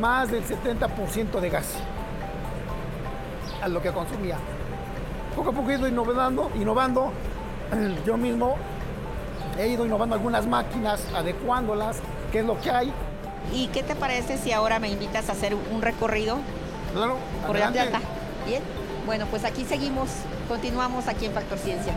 más 0.00 0.30
del 0.30 0.44
70% 0.44 1.40
de 1.40 1.50
gas 1.50 1.76
a 3.62 3.68
lo 3.68 3.80
que 3.80 3.90
consumía. 3.92 4.36
Poco 5.34 5.50
a 5.50 5.52
poco 5.52 5.70
he 5.70 5.74
ido 5.74 5.88
innovando, 5.88 6.50
innovando. 6.54 7.12
Yo 8.06 8.16
mismo 8.16 8.56
he 9.58 9.68
ido 9.68 9.86
innovando 9.86 10.14
algunas 10.14 10.46
máquinas, 10.46 11.06
adecuándolas, 11.14 11.98
qué 12.30 12.40
es 12.40 12.44
lo 12.44 12.60
que 12.60 12.70
hay. 12.70 12.92
¿Y 13.52 13.68
qué 13.68 13.82
te 13.82 13.94
parece 13.94 14.36
si 14.38 14.52
ahora 14.52 14.78
me 14.78 14.88
invitas 14.88 15.28
a 15.28 15.32
hacer 15.32 15.54
un 15.54 15.82
recorrido 15.82 16.38
claro, 16.92 17.16
por 17.46 17.58
la 17.58 17.70
planta? 17.70 18.00
Bien, 18.46 18.62
bueno, 19.06 19.26
pues 19.30 19.44
aquí 19.44 19.64
seguimos, 19.64 20.08
continuamos 20.48 21.08
aquí 21.08 21.26
en 21.26 21.32
Factor 21.32 21.58
Ciencia. 21.58 21.94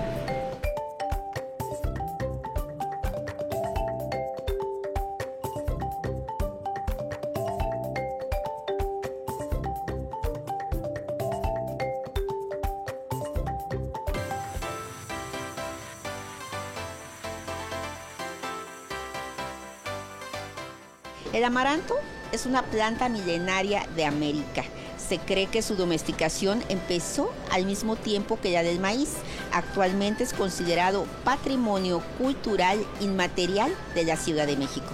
Amaranto 21.55 21.95
es 22.33 22.45
una 22.45 22.63
planta 22.63 23.07
milenaria 23.07 23.87
de 23.95 24.03
América. 24.03 24.65
Se 24.97 25.19
cree 25.19 25.47
que 25.47 25.61
su 25.61 25.77
domesticación 25.77 26.61
empezó 26.67 27.31
al 27.49 27.65
mismo 27.65 27.95
tiempo 27.95 28.37
que 28.41 28.51
la 28.51 28.61
del 28.61 28.81
maíz. 28.81 29.13
Actualmente 29.53 30.25
es 30.25 30.33
considerado 30.33 31.05
patrimonio 31.23 32.03
cultural 32.17 32.85
inmaterial 32.99 33.73
de 33.93 34.03
la 34.03 34.17
Ciudad 34.17 34.47
de 34.47 34.57
México. 34.57 34.89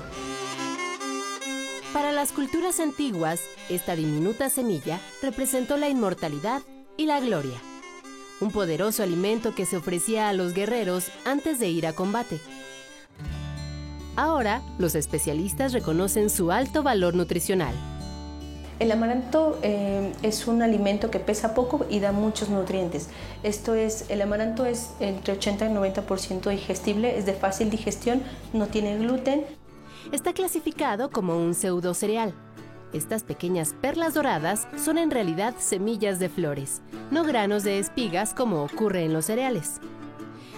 Para 1.94 2.12
las 2.12 2.32
culturas 2.32 2.80
antiguas, 2.80 3.40
esta 3.68 3.96
diminuta 3.96 4.52
semilla 4.52 5.00
representó 5.24 5.78
la 5.78 5.90
inmortalidad 5.90 6.62
y 6.96 7.08
la 7.08 7.20
gloria. 7.20 7.60
Un 8.40 8.52
poderoso 8.52 9.02
alimento 9.02 9.56
que 9.56 9.66
se 9.66 9.78
ofrecía 9.78 10.30
a 10.30 10.34
los 10.34 10.54
guerreros 10.54 11.08
antes 11.26 11.58
de 11.58 11.70
ir 11.70 11.88
a 11.88 11.94
combate. 11.94 12.40
Ahora, 14.16 14.62
los 14.78 14.96
especialistas 14.96 15.74
reconocen 15.74 16.30
su 16.30 16.52
alto 16.52 16.84
valor 16.84 17.16
nutricional. 17.16 17.74
El 18.80 18.92
amaranto 18.92 19.60
eh, 19.62 20.12
es 20.24 20.48
un 20.48 20.64
alimento 20.64 21.12
que 21.12 21.20
pesa 21.20 21.54
poco 21.54 21.86
y 21.88 22.00
da 22.00 22.12
muchos 22.12 22.50
nutrientes. 22.50 23.10
Esto 23.44 23.76
es, 23.76 24.10
el 24.10 24.22
amaranto 24.24 24.66
es 24.66 24.94
entre 25.00 25.34
80 25.34 25.68
y 25.68 25.70
90% 25.70 26.50
digestible, 26.50 27.16
es 27.18 27.28
de 27.28 27.34
fácil 27.34 27.70
digestión, 27.70 28.24
no 28.54 28.68
tiene 28.68 28.98
gluten. 28.98 29.46
Está 30.12 30.34
clasificado 30.34 31.12
como 31.12 31.38
un 31.38 31.54
pseudo 31.54 31.94
cereal. 31.94 32.34
Estas 32.92 33.24
pequeñas 33.24 33.76
perlas 33.80 34.16
doradas 34.16 34.68
son 34.84 34.98
en 34.98 35.12
realidad 35.12 35.54
semillas 35.60 36.18
de 36.20 36.28
flores, 36.28 36.82
no 37.12 37.24
granos 37.24 37.64
de 37.64 37.78
espigas 37.78 38.34
como 38.34 38.64
ocurre 38.64 39.06
en 39.06 39.14
los 39.14 39.26
cereales. 39.26 39.80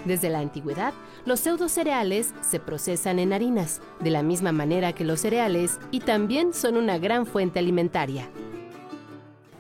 Desde 0.05 0.29
la 0.29 0.39
antigüedad, 0.39 0.93
los 1.25 1.39
pseudocereales 1.39 2.33
se 2.41 2.59
procesan 2.59 3.19
en 3.19 3.31
harinas, 3.31 3.81
de 4.01 4.09
la 4.09 4.21
misma 4.23 4.51
manera 4.51 4.93
que 4.93 5.05
los 5.05 5.21
cereales, 5.21 5.79
y 5.91 6.01
también 6.01 6.53
son 6.53 6.75
una 6.75 6.97
gran 6.97 7.25
fuente 7.25 7.59
alimentaria. 7.59 8.27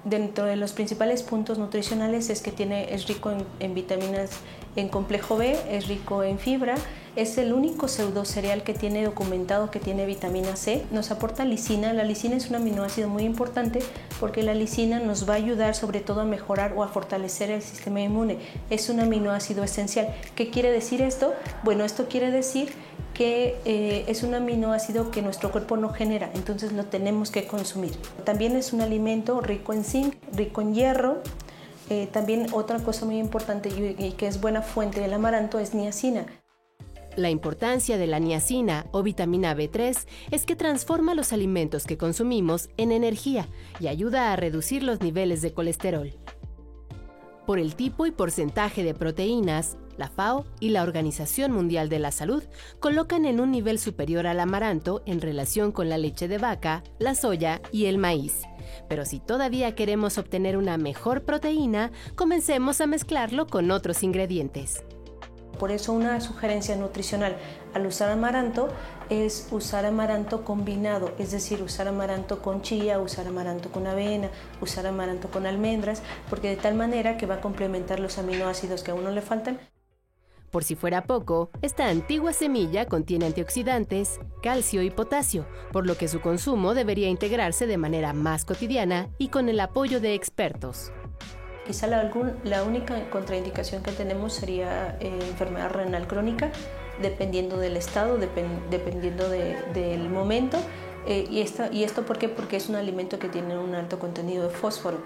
Dentro 0.03 0.43
de 0.43 0.57
los 0.57 0.73
principales 0.73 1.23
puntos 1.23 1.57
nutricionales 1.57 2.29
es 2.29 2.41
que 2.41 2.51
tiene, 2.51 2.93
es 2.93 3.07
rico 3.07 3.31
en, 3.59 3.73
vitaminas 3.73 4.31
en 4.75 4.89
complejo 4.89 5.37
B, 5.37 5.57
es 5.69 5.87
rico 5.87 6.23
en 6.23 6.39
fibra, 6.39 6.75
es 7.15 7.37
el 7.37 7.53
único 7.53 7.87
pseudo 7.87 8.25
cereal 8.25 8.63
que 8.63 8.73
tiene 8.73 9.03
documentado 9.03 9.69
que 9.69 9.79
tiene 9.79 10.05
vitamina 10.05 10.55
C. 10.55 10.83
Nos 10.91 11.11
aporta 11.11 11.45
lisina. 11.45 11.93
La 11.93 12.03
lisina 12.03 12.35
es 12.35 12.49
un 12.49 12.55
aminoácido 12.55 13.07
muy 13.07 13.23
importante 13.23 13.79
porque 14.19 14.41
la 14.41 14.55
lisina 14.55 14.99
nos 14.99 15.29
va 15.29 15.33
a 15.33 15.37
ayudar 15.37 15.75
sobre 15.75 15.99
todo 15.99 16.21
a 16.21 16.25
mejorar 16.25 16.73
o 16.75 16.83
a 16.83 16.87
fortalecer 16.87 17.51
el 17.51 17.61
sistema 17.61 18.01
inmune. 18.01 18.39
Es 18.69 18.89
un 18.89 18.99
aminoácido 18.99 19.63
esencial. 19.63 20.13
¿Qué 20.35 20.49
quiere 20.49 20.71
decir 20.71 21.01
esto? 21.01 21.33
Bueno, 21.63 21.85
esto 21.85 22.07
quiere 22.07 22.31
decir 22.31 22.73
que 23.13 23.59
eh, 23.65 24.05
es 24.07 24.23
un 24.23 24.33
aminoácido 24.33 25.11
que 25.11 25.21
nuestro 25.21 25.51
cuerpo 25.51 25.77
no 25.77 25.89
genera, 25.89 26.31
entonces 26.33 26.71
lo 26.71 26.85
tenemos 26.85 27.29
que 27.29 27.45
consumir. 27.45 27.91
También 28.23 28.55
es 28.55 28.73
un 28.73 28.81
alimento 28.81 29.39
rico 29.39 29.71
en 29.73 29.83
zinc, 29.83 30.15
rico 30.35 30.61
en 30.61 30.73
hierro. 30.73 31.17
Eh, 31.89 32.07
también 32.11 32.47
otra 32.53 32.79
cosa 32.79 33.05
muy 33.05 33.19
importante 33.19 33.69
y 33.69 34.13
que 34.13 34.25
es 34.25 34.41
buena 34.41 34.61
fuente 34.63 34.99
del 34.99 35.13
amaranto 35.13 35.59
es 35.59 35.75
niacina. 35.75 36.25
La 37.15 37.29
importancia 37.29 37.97
de 37.97 38.07
la 38.07 38.17
niacina 38.17 38.87
o 38.91 39.03
vitamina 39.03 39.55
B3 39.55 40.07
es 40.31 40.45
que 40.45 40.55
transforma 40.55 41.13
los 41.13 41.31
alimentos 41.31 41.85
que 41.85 41.97
consumimos 41.97 42.69
en 42.77 42.91
energía 42.91 43.47
y 43.79 43.87
ayuda 43.87 44.33
a 44.33 44.35
reducir 44.35 44.81
los 44.81 45.01
niveles 45.01 45.43
de 45.43 45.53
colesterol. 45.53 46.13
Por 47.45 47.59
el 47.59 47.75
tipo 47.75 48.07
y 48.07 48.11
porcentaje 48.11 48.83
de 48.83 48.95
proteínas, 48.95 49.77
la 49.95 50.07
FAO 50.07 50.45
y 50.59 50.69
la 50.69 50.81
Organización 50.81 51.51
Mundial 51.51 51.87
de 51.87 51.99
la 51.99 52.11
Salud 52.11 52.43
colocan 52.79 53.25
en 53.25 53.39
un 53.39 53.51
nivel 53.51 53.77
superior 53.77 54.25
al 54.25 54.39
amaranto 54.39 55.03
en 55.05 55.21
relación 55.21 55.71
con 55.71 55.89
la 55.89 55.99
leche 55.99 56.27
de 56.27 56.39
vaca, 56.39 56.83
la 56.97 57.13
soya 57.13 57.61
y 57.71 57.85
el 57.85 57.99
maíz. 57.99 58.41
Pero 58.89 59.05
si 59.05 59.19
todavía 59.19 59.75
queremos 59.75 60.17
obtener 60.17 60.57
una 60.57 60.77
mejor 60.77 61.25
proteína, 61.25 61.91
comencemos 62.15 62.81
a 62.81 62.87
mezclarlo 62.87 63.45
con 63.45 63.69
otros 63.69 64.01
ingredientes. 64.01 64.83
Por 65.59 65.71
eso 65.71 65.93
una 65.93 66.19
sugerencia 66.19 66.75
nutricional 66.75 67.35
al 67.73 67.85
usar 67.85 68.11
amaranto 68.11 68.69
es 69.09 69.47
usar 69.51 69.85
amaranto 69.85 70.43
combinado, 70.43 71.11
es 71.19 71.31
decir, 71.31 71.61
usar 71.61 71.87
amaranto 71.87 72.41
con 72.41 72.61
chía, 72.61 72.99
usar 72.99 73.27
amaranto 73.27 73.69
con 73.69 73.87
avena, 73.87 74.29
usar 74.61 74.87
amaranto 74.87 75.29
con 75.29 75.45
almendras, 75.45 76.01
porque 76.29 76.49
de 76.49 76.57
tal 76.57 76.75
manera 76.75 77.17
que 77.17 77.25
va 77.25 77.35
a 77.35 77.41
complementar 77.41 77.99
los 77.99 78.17
aminoácidos 78.17 78.83
que 78.83 78.91
a 78.91 78.95
uno 78.95 79.11
le 79.11 79.21
faltan. 79.21 79.59
Por 80.53 80.63
si 80.63 80.75
fuera 80.75 81.05
poco, 81.05 81.49
esta 81.63 81.87
antigua 81.87 82.31
semilla 82.31 82.85
contiene 82.85 83.25
antioxidantes, 83.25 84.19
calcio 84.43 84.83
y 84.83 84.91
potasio, 84.91 85.47
por 85.71 85.87
lo 85.87 85.97
que 85.97 86.07
su 86.07 86.21
consumo 86.21 86.75
debería 86.75 87.09
integrarse 87.09 87.65
de 87.65 87.77
manera 87.77 88.13
más 88.13 88.45
cotidiana 88.45 89.09
y 89.17 89.29
con 89.29 89.49
el 89.49 89.59
apoyo 89.59 89.99
de 89.99 90.13
expertos. 90.13 90.91
Quizá 91.65 91.87
la, 91.87 92.63
única 92.63 93.09
contraindicación 93.09 93.83
que 93.83 93.91
tenemos 93.93 94.33
sería 94.33 94.97
eh, 94.99 95.17
enfermedad 95.21 95.69
renal 95.71 96.07
crónica, 96.07 96.51
dependiendo 97.01 97.57
del 97.57 97.77
estado, 97.77 98.17
dependiendo 98.17 99.29
del 99.29 100.09
momento. 100.09 100.57
Eh, 101.07 101.25
y, 101.29 101.39
esto, 101.39 101.63
¿Y 101.71 101.83
esto 101.83 102.05
por 102.05 102.17
qué? 102.17 102.27
Porque 102.27 102.57
es 102.57 102.67
un 102.67 102.75
alimento 102.75 103.17
que 103.17 103.29
tiene 103.29 103.57
un 103.57 103.75
alto 103.75 103.97
contenido 103.97 104.49
de 104.49 104.53
fósforo. 104.53 104.97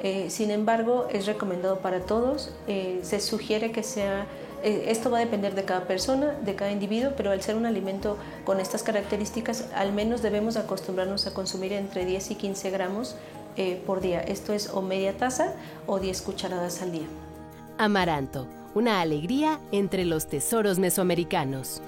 Eh, 0.00 0.30
sin 0.30 0.50
embargo, 0.50 1.06
es 1.12 1.26
recomendado 1.26 1.78
para 1.78 2.00
todos. 2.00 2.52
se 2.66 3.20
sugiere 3.20 3.70
que 3.70 3.84
sea 3.84 4.26
esto 4.64 5.10
va 5.10 5.18
a 5.18 5.20
depender 5.20 5.54
de 5.54 5.64
cada 5.64 5.86
persona, 5.86 6.38
de 6.42 6.54
cada 6.54 6.72
individuo, 6.72 7.12
pero 7.18 7.32
al 7.32 7.42
ser 7.42 7.54
un 7.54 7.66
alimento 7.66 8.16
con 8.46 8.60
estas 8.60 8.82
características, 8.82 9.66
al 9.74 9.92
menos 9.92 10.22
debemos 10.22 10.56
acostumbrarnos 10.56 11.26
a 11.26 11.34
consumir 11.34 11.74
entre 11.74 12.06
10 12.06 12.30
y 12.30 12.34
15 12.36 12.70
gramos 12.70 13.14
eh, 13.56 13.82
por 13.86 14.00
día. 14.00 14.20
Esto 14.20 14.52
es 14.52 14.70
o 14.70 14.82
media 14.82 15.16
taza 15.16 15.54
o 15.86 15.98
10 15.98 16.22
cucharadas 16.22 16.82
al 16.82 16.92
día. 16.92 17.06
Amaranto, 17.78 18.46
una 18.74 19.00
alegría 19.00 19.60
entre 19.72 20.04
los 20.04 20.26
tesoros 20.26 20.78
mesoamericanos. 20.78 21.80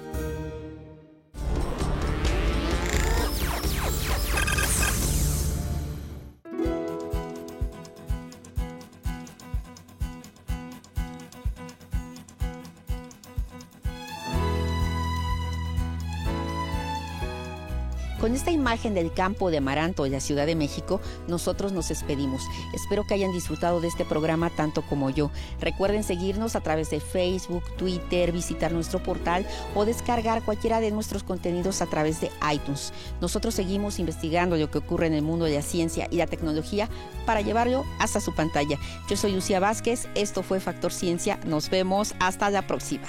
Con 18.19 18.33
esta 18.33 18.49
imagen 18.49 18.95
del 18.95 19.13
campo 19.13 19.51
de 19.51 19.57
Amaranto 19.57 20.03
de 20.03 20.09
la 20.09 20.19
Ciudad 20.19 20.47
de 20.47 20.55
México, 20.55 20.99
nosotros 21.27 21.71
nos 21.71 21.89
despedimos. 21.89 22.41
Espero 22.73 23.05
que 23.05 23.13
hayan 23.13 23.31
disfrutado 23.31 23.79
de 23.79 23.87
este 23.87 24.05
programa 24.05 24.49
tanto 24.49 24.81
como 24.81 25.11
yo. 25.11 25.29
Recuerden 25.61 26.03
seguirnos 26.03 26.55
a 26.55 26.61
través 26.61 26.89
de 26.89 26.99
Facebook, 26.99 27.63
Twitter, 27.77 28.31
visitar 28.31 28.71
nuestro 28.71 29.03
portal 29.03 29.45
o 29.75 29.85
descargar 29.85 30.43
cualquiera 30.43 30.79
de 30.79 30.89
nuestros 30.89 31.21
contenidos 31.21 31.83
a 31.83 31.85
través 31.85 32.19
de 32.19 32.31
iTunes. 32.51 32.91
Nosotros 33.21 33.53
seguimos 33.53 33.99
investigando 33.99 34.57
lo 34.57 34.71
que 34.71 34.79
ocurre 34.79 35.05
en 35.05 35.13
el 35.13 35.21
mundo 35.21 35.45
de 35.45 35.53
la 35.53 35.61
ciencia 35.61 36.07
y 36.09 36.17
la 36.17 36.25
tecnología 36.25 36.89
para 37.27 37.41
llevarlo 37.41 37.85
hasta 37.99 38.19
su 38.19 38.33
pantalla. 38.33 38.79
Yo 39.07 39.15
soy 39.15 39.33
Lucía 39.33 39.59
Vázquez, 39.59 40.07
esto 40.15 40.41
fue 40.41 40.59
Factor 40.59 40.91
Ciencia, 40.91 41.39
nos 41.45 41.69
vemos 41.69 42.15
hasta 42.19 42.49
la 42.49 42.65
próxima. 42.65 43.07